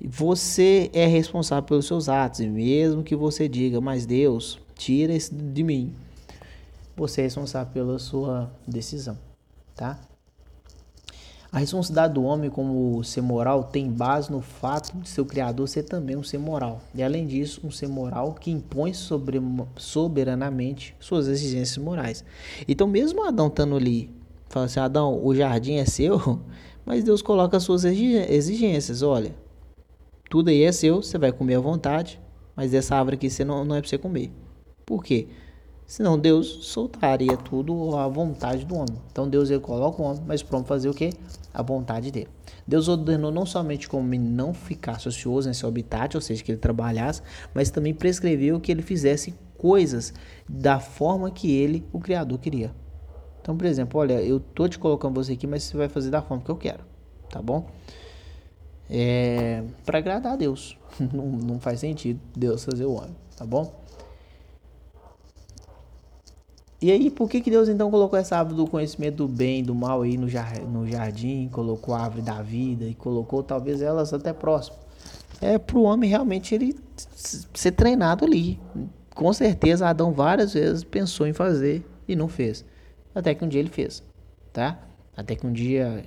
Você 0.00 0.90
é 0.94 1.06
responsável 1.06 1.64
pelos 1.64 1.86
seus 1.86 2.08
atos, 2.08 2.40
e 2.40 2.48
mesmo 2.48 3.02
que 3.02 3.16
você 3.16 3.48
diga, 3.48 3.80
mas 3.80 4.06
Deus, 4.06 4.58
tira 4.76 5.12
isso 5.12 5.34
de 5.34 5.62
mim, 5.62 5.92
você 6.98 7.20
é 7.20 7.24
responsável 7.24 7.72
pela 7.72 7.98
sua 7.98 8.50
decisão, 8.66 9.16
tá? 9.74 9.98
A 11.50 11.60
responsabilidade 11.60 12.12
do 12.12 12.24
homem 12.24 12.50
como 12.50 13.02
ser 13.02 13.22
moral 13.22 13.64
tem 13.64 13.90
base 13.90 14.30
no 14.30 14.42
fato 14.42 14.94
de 14.98 15.08
seu 15.08 15.24
criador 15.24 15.66
ser 15.66 15.84
também 15.84 16.14
um 16.14 16.22
ser 16.22 16.36
moral. 16.36 16.82
E 16.94 17.02
além 17.02 17.26
disso, 17.26 17.62
um 17.64 17.70
ser 17.70 17.88
moral 17.88 18.34
que 18.34 18.50
impõe 18.50 18.92
sobre, 18.92 19.40
soberanamente 19.76 20.94
suas 21.00 21.26
exigências 21.26 21.78
morais. 21.78 22.22
Então, 22.66 22.86
mesmo 22.86 23.24
Adão 23.24 23.46
estando 23.46 23.76
ali, 23.76 24.10
fala 24.50 24.66
assim: 24.66 24.78
Adão, 24.78 25.24
o 25.24 25.34
jardim 25.34 25.76
é 25.76 25.86
seu, 25.86 26.38
mas 26.84 27.02
Deus 27.02 27.22
coloca 27.22 27.58
suas 27.58 27.82
exigências. 27.82 29.00
Olha, 29.00 29.34
tudo 30.28 30.50
aí 30.50 30.64
é 30.64 30.72
seu, 30.72 31.02
você 31.02 31.16
vai 31.16 31.32
comer 31.32 31.54
à 31.54 31.60
vontade, 31.60 32.20
mas 32.54 32.74
essa 32.74 32.94
árvore 32.94 33.16
aqui 33.16 33.30
você 33.30 33.42
não, 33.42 33.64
não 33.64 33.74
é 33.74 33.80
para 33.80 33.88
você 33.88 33.96
comer. 33.96 34.30
Por 34.84 35.02
quê? 35.02 35.28
Senão 35.88 36.18
Deus 36.18 36.66
soltaria 36.66 37.34
tudo 37.34 37.96
à 37.96 38.06
vontade 38.06 38.62
do 38.66 38.74
homem. 38.74 38.94
Então 39.10 39.26
Deus 39.26 39.48
ele 39.48 39.60
coloca 39.60 40.02
o 40.02 40.04
homem, 40.04 40.22
mas 40.26 40.42
pronto 40.42 40.66
fazer 40.66 40.90
o 40.90 40.92
que? 40.92 41.14
A 41.54 41.62
vontade 41.62 42.10
dele. 42.10 42.28
Deus 42.66 42.88
ordenou 42.88 43.32
não 43.32 43.46
somente 43.46 43.88
como 43.88 44.12
ele 44.12 44.22
não 44.22 44.52
ficasse 44.52 45.08
ocioso 45.08 45.48
nesse 45.48 45.64
habitat, 45.64 46.14
ou 46.14 46.20
seja, 46.20 46.44
que 46.44 46.52
ele 46.52 46.58
trabalhasse, 46.58 47.22
mas 47.54 47.70
também 47.70 47.94
prescreveu 47.94 48.60
que 48.60 48.70
ele 48.70 48.82
fizesse 48.82 49.34
coisas 49.56 50.12
da 50.46 50.78
forma 50.78 51.30
que 51.30 51.50
ele, 51.50 51.82
o 51.90 51.98
Criador, 51.98 52.38
queria. 52.38 52.70
Então, 53.40 53.56
por 53.56 53.64
exemplo, 53.64 53.98
olha, 53.98 54.20
eu 54.22 54.38
tô 54.38 54.68
te 54.68 54.78
colocando 54.78 55.14
você 55.14 55.32
aqui, 55.32 55.46
mas 55.46 55.62
você 55.62 55.74
vai 55.74 55.88
fazer 55.88 56.10
da 56.10 56.20
forma 56.20 56.44
que 56.44 56.50
eu 56.50 56.56
quero, 56.56 56.84
tá 57.30 57.40
bom? 57.40 57.66
É, 58.90 59.64
para 59.86 59.96
agradar 59.96 60.34
a 60.34 60.36
Deus. 60.36 60.76
não, 61.00 61.28
não 61.28 61.58
faz 61.58 61.80
sentido 61.80 62.20
Deus 62.36 62.62
fazer 62.62 62.84
o 62.84 62.92
homem, 62.92 63.16
tá 63.34 63.46
bom? 63.46 63.87
E 66.80 66.92
aí, 66.92 67.10
por 67.10 67.28
que, 67.28 67.40
que 67.40 67.50
Deus 67.50 67.68
então 67.68 67.90
colocou 67.90 68.16
essa 68.16 68.36
árvore 68.36 68.56
do 68.56 68.66
conhecimento 68.66 69.16
do 69.16 69.28
bem 69.28 69.60
e 69.60 69.62
do 69.64 69.74
mal 69.74 70.02
aí 70.02 70.16
no, 70.16 70.28
jardim, 70.28 71.48
colocou 71.50 71.92
a 71.92 72.02
árvore 72.02 72.22
da 72.22 72.40
vida 72.40 72.84
e 72.84 72.94
colocou 72.94 73.42
talvez 73.42 73.82
elas 73.82 74.14
até 74.14 74.32
próximo? 74.32 74.76
É 75.40 75.58
para 75.58 75.76
o 75.76 75.82
homem 75.82 76.08
realmente 76.08 76.54
ele 76.54 76.76
ser 76.96 77.72
treinado 77.72 78.24
ali. 78.24 78.60
Com 79.12 79.32
certeza 79.32 79.88
Adão 79.88 80.12
várias 80.12 80.54
vezes 80.54 80.84
pensou 80.84 81.26
em 81.26 81.32
fazer 81.32 81.84
e 82.06 82.14
não 82.14 82.28
fez. 82.28 82.64
Até 83.12 83.34
que 83.34 83.44
um 83.44 83.48
dia 83.48 83.60
ele 83.60 83.70
fez, 83.70 84.04
tá? 84.52 84.78
Até 85.16 85.34
que 85.34 85.44
um 85.44 85.52
dia 85.52 86.04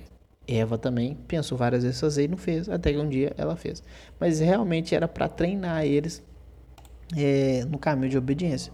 Eva 0.48 0.78
também 0.78 1.18
pensou 1.28 1.58
várias 1.58 1.82
vezes 1.82 2.00
fazer 2.00 2.24
e 2.24 2.28
não 2.28 2.38
fez. 2.38 2.66
Até 2.70 2.94
que 2.94 2.98
um 2.98 3.08
dia 3.10 3.34
ela 3.36 3.56
fez. 3.56 3.82
Mas 4.18 4.40
realmente 4.40 4.94
era 4.94 5.06
para 5.06 5.28
treinar 5.28 5.84
eles 5.84 6.22
é, 7.14 7.66
no 7.66 7.78
caminho 7.78 8.08
de 8.08 8.16
obediência 8.16 8.72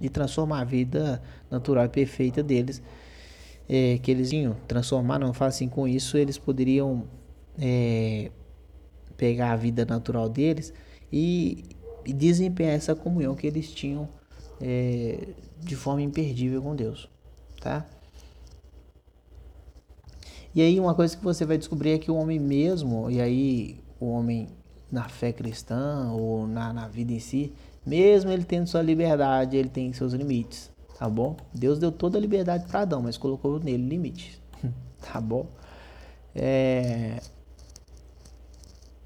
e 0.00 0.08
transformar 0.08 0.60
a 0.60 0.64
vida 0.64 1.22
natural 1.50 1.84
e 1.84 1.88
perfeita 1.88 2.42
deles. 2.42 2.82
É, 3.68 3.98
que 3.98 4.10
eles 4.10 4.32
iam 4.32 4.56
transformar, 4.66 5.18
não 5.18 5.34
fala 5.34 5.50
assim, 5.50 5.68
com 5.68 5.86
isso 5.86 6.16
eles 6.16 6.38
poderiam 6.38 7.04
é, 7.58 8.30
pegar 9.14 9.52
a 9.52 9.56
vida 9.56 9.84
natural 9.84 10.26
deles 10.26 10.72
e, 11.12 11.64
e, 12.06 12.14
desempenhar 12.14 12.72
essa 12.72 12.94
comunhão 12.94 13.34
que 13.34 13.46
eles 13.46 13.70
tinham 13.70 14.08
é, 14.58 15.28
de 15.60 15.76
forma 15.76 16.00
imperdível 16.00 16.62
com 16.62 16.74
Deus, 16.74 17.10
tá? 17.60 17.86
E 20.54 20.62
aí 20.62 20.80
uma 20.80 20.94
coisa 20.94 21.16
que 21.16 21.22
você 21.22 21.44
vai 21.44 21.58
descobrir 21.58 21.90
é 21.90 21.98
que 21.98 22.10
o 22.10 22.16
homem 22.16 22.38
mesmo, 22.38 23.10
e 23.10 23.20
aí 23.20 23.80
o 24.00 24.06
homem 24.06 24.48
na 24.90 25.08
fé 25.08 25.32
cristã 25.32 26.10
ou 26.12 26.46
na, 26.46 26.72
na 26.72 26.88
vida 26.88 27.12
em 27.12 27.18
si, 27.18 27.52
mesmo 27.88 28.30
ele 28.30 28.44
tendo 28.44 28.66
sua 28.66 28.82
liberdade, 28.82 29.56
ele 29.56 29.68
tem 29.68 29.92
seus 29.92 30.12
limites, 30.12 30.70
tá 30.98 31.08
bom? 31.08 31.36
Deus 31.54 31.78
deu 31.78 31.90
toda 31.90 32.18
a 32.18 32.20
liberdade 32.20 32.66
para 32.66 32.80
Adão, 32.80 33.02
mas 33.02 33.16
colocou 33.16 33.58
nele 33.58 33.88
limites, 33.88 34.40
tá 35.00 35.20
bom? 35.20 35.46
É... 36.34 37.20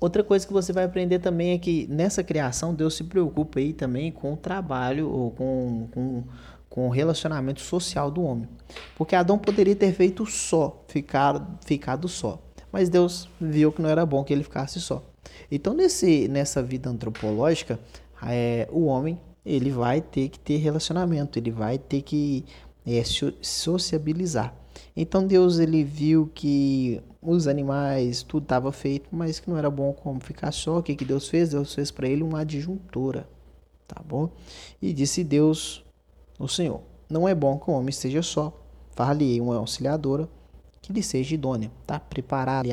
Outra 0.01 0.25
coisa 0.25 0.45
que 0.45 0.53
você 0.53 0.73
vai 0.73 0.83
aprender 0.83 1.21
também 1.21 1.53
é 1.53 1.59
que 1.59 1.87
nessa 1.87 2.25
criação 2.25 2.75
Deus 2.75 2.97
se 2.97 3.05
preocupa 3.05 3.61
aí 3.61 3.73
também 3.73 4.11
com 4.11 4.33
o 4.33 4.37
trabalho 4.37 5.09
ou 5.09 5.31
com, 5.31 5.87
com, 5.93 6.25
com 6.69 6.89
o 6.89 6.91
relacionamento 6.91 7.61
social 7.61 8.11
do 8.11 8.21
homem. 8.21 8.49
Porque 8.97 9.15
Adão 9.15 9.39
poderia 9.39 9.77
ter 9.77 9.93
feito 9.93 10.27
só, 10.27 10.85
ficar, 10.89 11.57
ficado 11.65 12.09
só. 12.09 12.43
Mas 12.73 12.89
Deus 12.89 13.29
viu 13.41 13.71
que 13.71 13.81
não 13.81 13.89
era 13.89 14.05
bom 14.05 14.25
que 14.25 14.33
ele 14.33 14.43
ficasse 14.43 14.81
só. 14.81 15.05
Então, 15.49 15.73
nesse, 15.73 16.27
nessa 16.27 16.61
vida 16.63 16.91
antropológica, 16.91 17.79
é, 18.27 18.69
o 18.71 18.85
homem 18.85 19.21
ele 19.45 19.71
vai 19.71 20.01
ter 20.01 20.29
que 20.29 20.39
ter 20.39 20.59
relacionamento, 20.59 21.39
ele 21.39 21.51
vai 21.51 21.79
ter 21.79 22.03
que 22.03 22.45
é, 22.87 23.03
sociabilizar. 23.41 24.55
Então 24.97 25.27
Deus 25.27 25.59
ele 25.59 25.83
viu 25.83 26.31
que 26.35 27.03
os 27.21 27.47
animais 27.47 28.23
tudo 28.23 28.45
estava 28.45 28.73
feito, 28.73 29.09
mas 29.13 29.39
que 29.41 29.49
não 29.49 29.57
era 29.57 29.71
bom 29.71 29.93
como 29.93 30.21
ficar 30.21 30.53
só. 30.53 30.79
O 30.79 30.83
que, 30.83 30.95
que 30.95 31.05
Deus 31.05 31.29
fez? 31.29 31.51
Deus 31.51 31.75
fez 31.75 31.91
para 31.91 32.09
ele 32.09 32.23
uma 32.23 32.41
adjuntora, 32.41 33.29
tá 33.87 34.01
bom? 34.05 34.31
E 34.81 34.93
disse 34.93 35.25
Deus, 35.25 35.85
o 36.39 36.49
Senhor, 36.49 36.81
não 37.09 37.29
é 37.29 37.35
bom 37.35 37.59
que 37.59 37.71
o 37.71 37.75
homem 37.75 37.91
esteja 37.91 38.23
só, 38.23 38.53
far-lhe 38.91 39.41
uma 39.41 39.57
auxiliadora 39.57 40.29
que 40.81 40.93
lhe 40.93 41.03
seja 41.03 41.35
idônea, 41.35 41.71
tá? 41.87 42.01
Preparar, 42.01 42.65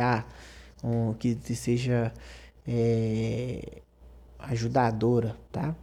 um, 0.84 1.14
que 1.14 1.36
seja 1.56 2.12
é, 2.68 3.82
ajudadora, 4.40 5.36
tá? 5.52 5.76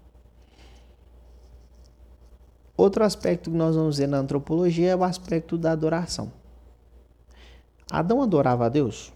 Outro 2.77 3.05
aspecto 3.05 3.51
que 3.51 3.57
nós 3.57 3.75
vamos 3.75 3.99
ver 3.99 4.07
na 4.07 4.19
antropologia 4.19 4.91
é 4.91 4.97
o 4.97 5.05
aspecto 5.05 5.57
da 5.57 5.73
adoração. 5.73 6.31
Adão 7.91 8.21
adorava 8.21 8.67
a 8.67 8.69
Deus? 8.69 9.13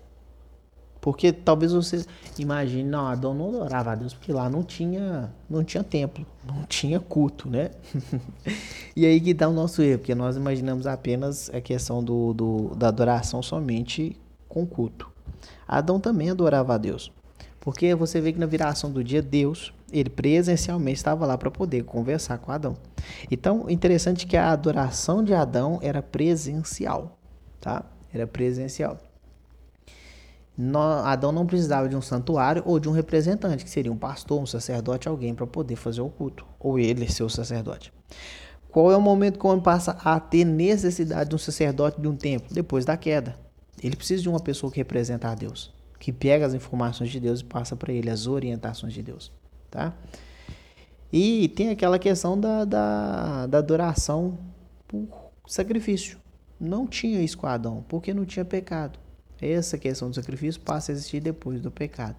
Porque 1.00 1.32
talvez 1.32 1.72
você 1.72 2.04
imagine, 2.38 2.84
não, 2.88 3.06
Adão 3.06 3.34
não 3.34 3.48
adorava 3.48 3.92
a 3.92 3.94
Deus, 3.94 4.12
porque 4.12 4.32
lá 4.32 4.50
não 4.50 4.62
tinha, 4.62 5.32
não 5.48 5.64
tinha 5.64 5.82
templo, 5.82 6.26
não 6.44 6.64
tinha 6.64 7.00
culto, 7.00 7.48
né? 7.48 7.70
e 8.94 9.06
aí 9.06 9.18
que 9.20 9.32
dá 9.32 9.48
o 9.48 9.52
nosso 9.52 9.82
erro, 9.82 9.98
porque 9.98 10.14
nós 10.14 10.36
imaginamos 10.36 10.86
apenas 10.86 11.50
a 11.50 11.60
questão 11.60 12.04
do, 12.04 12.34
do, 12.34 12.74
da 12.74 12.88
adoração 12.88 13.42
somente 13.42 14.14
com 14.46 14.66
culto. 14.66 15.10
Adão 15.66 15.98
também 15.98 16.30
adorava 16.30 16.74
a 16.74 16.78
Deus. 16.78 17.10
Porque 17.60 17.94
você 17.94 18.20
vê 18.20 18.32
que 18.32 18.38
na 18.38 18.46
viração 18.46 18.90
do 18.90 19.04
dia, 19.04 19.20
Deus, 19.20 19.72
ele 19.92 20.08
presencialmente 20.08 20.96
estava 20.96 21.26
lá 21.26 21.36
para 21.36 21.50
poder 21.50 21.84
conversar 21.84 22.38
com 22.38 22.50
Adão. 22.50 22.74
Então, 23.30 23.68
interessante 23.68 24.26
que 24.26 24.36
a 24.36 24.50
adoração 24.50 25.22
de 25.22 25.34
Adão 25.34 25.78
era 25.82 26.02
presencial, 26.02 27.18
tá? 27.60 27.84
Era 28.12 28.26
presencial. 28.26 28.98
Adão 31.04 31.32
não 31.32 31.46
precisava 31.46 31.88
de 31.88 31.96
um 31.96 32.02
santuário 32.02 32.62
ou 32.66 32.78
de 32.78 32.88
um 32.88 32.92
representante, 32.92 33.64
que 33.64 33.70
seria 33.70 33.92
um 33.92 33.96
pastor, 33.96 34.40
um 34.40 34.46
sacerdote, 34.46 35.08
alguém 35.08 35.34
para 35.34 35.46
poder 35.46 35.76
fazer 35.76 36.00
o 36.00 36.08
culto, 36.08 36.46
ou 36.58 36.78
ele 36.78 37.10
ser 37.10 37.22
o 37.22 37.30
sacerdote. 37.30 37.92
Qual 38.70 38.90
é 38.90 38.96
o 38.96 39.00
momento 39.00 39.38
que 39.38 39.46
o 39.46 39.50
homem 39.50 39.62
passa 39.62 39.98
a 40.02 40.18
ter 40.18 40.44
necessidade 40.44 41.30
de 41.30 41.34
um 41.34 41.38
sacerdote 41.38 42.00
de 42.00 42.08
um 42.08 42.16
templo? 42.16 42.48
Depois 42.52 42.84
da 42.84 42.96
queda. 42.96 43.36
Ele 43.82 43.96
precisa 43.96 44.22
de 44.22 44.28
uma 44.28 44.40
pessoa 44.40 44.70
que 44.70 44.78
representa 44.78 45.28
a 45.28 45.34
Deus 45.34 45.72
que 46.00 46.10
pega 46.10 46.46
as 46.46 46.54
informações 46.54 47.10
de 47.10 47.20
Deus 47.20 47.40
e 47.40 47.44
passa 47.44 47.76
para 47.76 47.92
ele 47.92 48.08
as 48.08 48.26
orientações 48.26 48.94
de 48.94 49.02
Deus, 49.02 49.30
tá? 49.70 49.94
E 51.12 51.48
tem 51.48 51.68
aquela 51.68 51.98
questão 51.98 52.40
da, 52.40 52.64
da, 52.64 53.46
da 53.46 53.58
adoração 53.58 54.38
por 54.88 55.06
sacrifício. 55.46 56.18
Não 56.58 56.86
tinha 56.86 57.24
Adão, 57.44 57.84
porque 57.86 58.14
não 58.14 58.24
tinha 58.24 58.44
pecado. 58.44 58.98
Essa 59.40 59.76
questão 59.76 60.08
do 60.08 60.14
sacrifício 60.14 60.60
passa 60.60 60.90
a 60.90 60.94
existir 60.94 61.20
depois 61.20 61.60
do 61.60 61.70
pecado. 61.70 62.16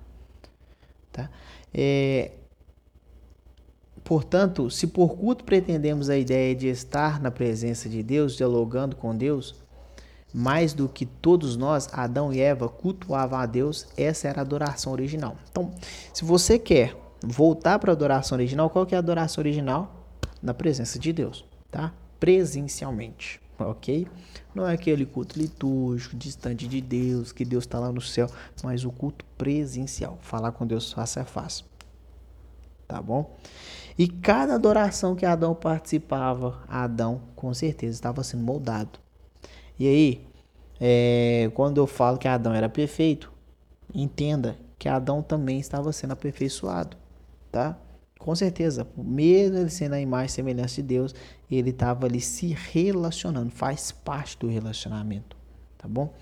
Tá? 1.12 1.30
É, 1.74 2.32
portanto, 4.04 4.70
se 4.70 4.88
por 4.88 5.16
culto 5.16 5.44
pretendemos 5.44 6.10
a 6.10 6.18
ideia 6.18 6.56
de 6.56 6.68
estar 6.68 7.20
na 7.20 7.32
presença 7.32 7.90
de 7.90 8.04
Deus, 8.04 8.36
dialogando 8.36 8.96
com 8.96 9.16
Deus, 9.16 9.56
mais 10.34 10.74
do 10.74 10.88
que 10.88 11.06
todos 11.06 11.58
nós, 11.58 11.90
Adão 11.92 12.34
e 12.34 12.40
Eva 12.40 12.70
cultuavam 12.70 13.40
a 13.40 13.46
Deus, 13.46 13.88
essa 13.98 14.28
era 14.28 14.40
a 14.40 14.44
adoração 14.44 14.94
original. 14.94 15.36
Então, 15.50 15.72
se 16.14 16.24
você 16.24 16.58
quer 16.58 16.96
voltar 17.24 17.80
para 17.80 17.92
a 17.92 17.94
adoração 17.94 18.38
original, 18.38 18.70
qual 18.70 18.86
que 18.86 18.96
é 18.96 18.98
a 18.98 19.00
adoração 19.00 19.42
original? 19.42 20.08
Na 20.42 20.54
presença 20.54 20.98
de 20.98 21.14
Deus, 21.14 21.46
tá? 21.70 21.94
Presencialmente, 22.20 23.40
ok? 23.60 24.08
Não 24.56 24.68
é 24.68 24.74
aquele 24.74 25.06
culto 25.06 25.38
litúrgico, 25.38 26.16
distante 26.16 26.68
de 26.68 26.82
Deus, 26.82 27.32
que 27.32 27.46
Deus 27.46 27.64
está 27.64 27.80
lá 27.80 27.92
no 27.92 28.02
céu, 28.02 28.28
mas 28.64 28.86
o 28.86 28.92
culto 28.92 29.26
presencial, 29.38 30.18
falar 30.22 30.52
com 30.52 30.66
Deus 30.66 30.92
face 30.92 31.20
a 31.20 31.26
face, 31.26 31.64
tá 32.88 33.02
bom? 33.02 33.38
E 33.98 34.08
cada 34.08 34.56
adoração 34.56 35.16
que 35.16 35.26
Adão 35.26 35.54
participava, 35.54 36.64
Adão 36.68 37.22
com 37.36 37.54
certeza 37.54 37.94
estava 37.94 38.24
sendo 38.24 38.44
moldado 38.44 39.01
e 39.82 39.88
aí, 39.88 40.22
é, 40.80 41.50
quando 41.56 41.80
eu 41.80 41.88
falo 41.88 42.20
que 42.20 42.28
Adão 42.28 42.54
era 42.54 42.70
perfeito, 42.70 43.34
entenda 43.92 44.56
que 44.78 44.88
Adão 44.88 45.24
também 45.24 45.60
estava 45.60 45.92
sendo 45.92 46.12
aperfeiçoado, 46.12 46.96
tá? 47.52 47.76
Com 48.20 48.36
certeza, 48.36 48.88
mesmo 48.96 49.58
ele 49.58 49.72
sendo 49.72 49.94
a 49.94 50.00
imagem 50.00 50.28
e 50.28 50.30
semelhança 50.30 50.76
de 50.76 50.84
Deus, 50.84 51.16
ele 51.50 51.72
estava 51.72 52.06
ali 52.06 52.22
se 52.22 52.56
relacionando, 52.72 53.50
faz 53.50 53.92
parte 53.92 54.38
do 54.38 54.48
relacionamento, 54.48 55.36
tá 55.80 55.88
bom? 55.88 56.14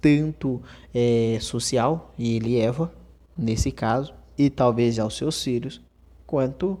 Tanto 0.00 0.62
é, 0.94 1.38
social, 1.40 2.14
e 2.16 2.36
ele 2.36 2.56
Eva, 2.56 2.92
nesse 3.36 3.72
caso, 3.72 4.14
e 4.38 4.48
talvez 4.48 4.94
já 4.94 5.04
os 5.04 5.16
seus 5.16 5.42
filhos, 5.42 5.80
quanto 6.24 6.78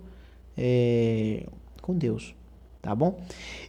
é, 0.56 1.48
com 1.82 1.98
Deus, 1.98 2.32
tá 2.80 2.94
bom? 2.94 3.20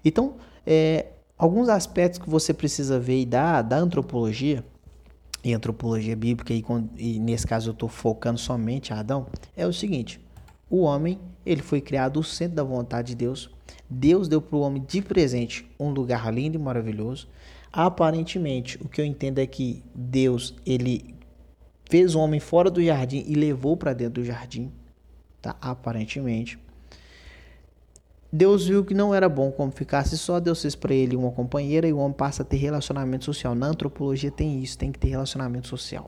Então, 0.05 0.35
é, 0.67 1.07
Alguns 1.39 1.69
aspectos 1.69 2.19
que 2.19 2.29
você 2.29 2.53
precisa 2.53 2.99
ver 2.99 3.25
da, 3.25 3.61
da 3.61 3.77
antropologia, 3.77 4.61
e 5.41 5.53
antropologia 5.53 6.13
bíblica, 6.13 6.53
e, 6.53 6.61
e 6.97 7.17
nesse 7.17 7.47
caso 7.47 7.69
eu 7.69 7.71
estou 7.71 7.87
focando 7.87 8.37
somente 8.37 8.91
Adão, 8.91 9.25
é 9.55 9.65
o 9.65 9.71
seguinte: 9.71 10.19
o 10.69 10.81
homem 10.81 11.17
ele 11.45 11.61
foi 11.61 11.79
criado 11.79 12.17
no 12.17 12.23
centro 12.25 12.57
da 12.57 12.63
vontade 12.63 13.09
de 13.09 13.15
Deus. 13.15 13.49
Deus 13.89 14.27
deu 14.27 14.41
para 14.41 14.57
o 14.57 14.59
homem 14.59 14.83
de 14.85 15.01
presente 15.01 15.65
um 15.79 15.91
lugar 15.91 16.31
lindo 16.33 16.57
e 16.57 16.61
maravilhoso. 16.61 17.29
Aparentemente, 17.71 18.77
o 18.83 18.89
que 18.89 18.99
eu 18.99 19.05
entendo 19.05 19.39
é 19.39 19.47
que 19.47 19.81
Deus 19.95 20.53
ele 20.65 21.15
fez 21.89 22.15
o 22.15 22.19
homem 22.19 22.41
fora 22.41 22.69
do 22.69 22.83
jardim 22.83 23.23
e 23.25 23.33
levou 23.33 23.77
para 23.77 23.93
dentro 23.93 24.21
do 24.21 24.25
jardim, 24.25 24.73
tá? 25.41 25.55
Aparentemente. 25.61 26.59
Deus 28.31 28.67
viu 28.67 28.85
que 28.85 28.93
não 28.93 29.13
era 29.13 29.27
bom 29.27 29.51
como 29.51 29.71
ficasse 29.71 30.17
só, 30.17 30.39
Deus 30.39 30.61
fez 30.61 30.75
para 30.75 30.93
ele 30.93 31.15
uma 31.15 31.31
companheira 31.31 31.87
e 31.87 31.93
o 31.93 31.97
homem 31.97 32.13
passa 32.13 32.43
a 32.43 32.45
ter 32.45 32.57
relacionamento 32.57 33.25
social. 33.25 33.55
Na 33.55 33.67
antropologia 33.67 34.29
tem 34.29 34.61
isso, 34.61 34.77
tem 34.77 34.91
que 34.91 34.99
ter 34.99 35.09
relacionamento 35.09 35.67
social, 35.67 36.05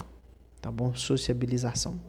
tá 0.61 0.71
bom? 0.71 0.93
Sociabilização. 0.93 1.99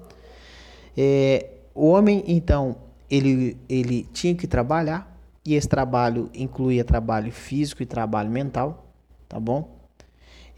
É, 0.97 1.49
o 1.75 1.87
homem, 1.87 2.23
então, 2.27 2.77
ele, 3.11 3.57
ele 3.69 4.07
tinha 4.13 4.35
que 4.35 4.47
trabalhar 4.47 5.19
e 5.45 5.55
esse 5.55 5.69
trabalho 5.69 6.31
incluía 6.35 6.85
trabalho 6.85 7.33
físico 7.33 7.83
e 7.83 7.87
trabalho 7.87 8.31
mental, 8.31 8.87
tá 9.29 9.41
bom? 9.41 9.81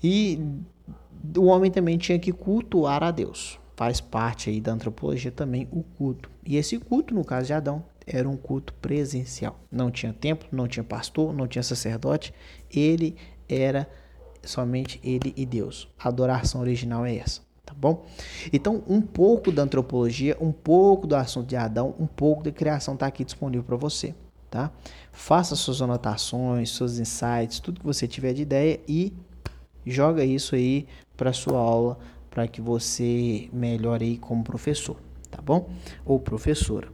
E 0.03 0.39
o 1.39 1.45
homem 1.45 1.71
também 1.71 1.97
tinha 1.97 2.19
que 2.19 2.33
cultuar 2.33 3.03
a 3.03 3.11
Deus. 3.11 3.59
Faz 3.77 4.01
parte 4.01 4.51
aí 4.51 4.61
da 4.61 4.73
antropologia 4.73 5.31
também 5.31 5.69
o 5.71 5.83
culto. 5.83 6.31
E 6.45 6.57
esse 6.57 6.79
culto, 6.79 7.15
no 7.15 7.25
caso 7.25 7.47
de 7.47 7.53
Adão, 7.53 7.85
era 8.07 8.29
um 8.29 8.37
culto 8.37 8.73
presencial. 8.75 9.59
Não 9.71 9.91
tinha 9.91 10.13
templo, 10.13 10.49
não 10.53 10.69
tinha 10.69 10.85
pastor, 10.85 11.33
não 11.33 11.47
tinha 11.47 11.63
sacerdote. 11.63 12.35
Ele 12.71 13.17
era 13.49 13.89
somente 14.43 15.01
ele 15.03 15.33
e 15.37 15.47
Deus. 15.47 15.89
A 15.99 16.09
adoração 16.09 16.61
original 16.61 17.05
é 17.07 17.17
essa, 17.17 17.41
tá 17.65 17.75
bom? 17.75 18.05
Então, 18.53 18.83
um 18.87 19.01
pouco 19.01 19.51
da 19.51 19.63
antropologia, 19.63 20.37
um 20.41 20.53
pouco 20.53 21.07
do 21.07 21.17
assunto 21.17 21.47
de 21.47 21.57
Adão, 21.57 21.95
um 21.99 22.07
pouco 22.07 22.43
da 22.43 22.53
criação 22.53 22.95
está 22.95 23.07
aqui 23.07 23.25
disponível 23.25 23.65
para 23.65 23.77
você, 23.77 24.15
tá? 24.51 24.71
Faça 25.13 25.57
suas 25.57 25.81
anotações, 25.81 26.75
seus 26.77 26.99
insights, 26.99 27.61
tudo 27.61 27.81
que 27.81 27.87
você 27.87 28.07
tiver 28.07 28.33
de 28.33 28.43
ideia 28.43 28.81
e 28.87 29.13
joga 29.87 30.25
isso 30.25 30.55
aí 30.55 30.87
para 31.17 31.33
sua 31.33 31.59
aula 31.59 31.99
para 32.31 32.49
que 32.49 32.61
você 32.61 33.49
melhore 33.53 34.05
aí 34.05 34.19
como 34.19 34.43
professor, 34.43 34.97
tá 35.31 35.41
bom? 35.41 35.71
Ou 36.05 36.19
professora. 36.19 36.89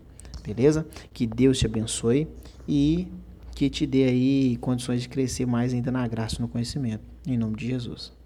Beleza? 0.45 0.87
Que 1.13 1.27
Deus 1.27 1.59
te 1.59 1.67
abençoe 1.67 2.29
e 2.69 3.09
que 3.55 3.69
te 3.69 3.87
dê 3.87 4.05
aí 4.05 4.57
condições 4.57 5.03
de 5.03 5.09
crescer 5.09 5.47
mais 5.47 5.75
ainda 5.75 5.91
na 5.91 6.07
graça 6.07 6.37
e 6.37 6.41
no 6.41 6.49
conhecimento. 6.49 7.03
Em 7.27 7.37
nome 7.37 7.57
de 7.57 7.67
Jesus. 7.67 8.20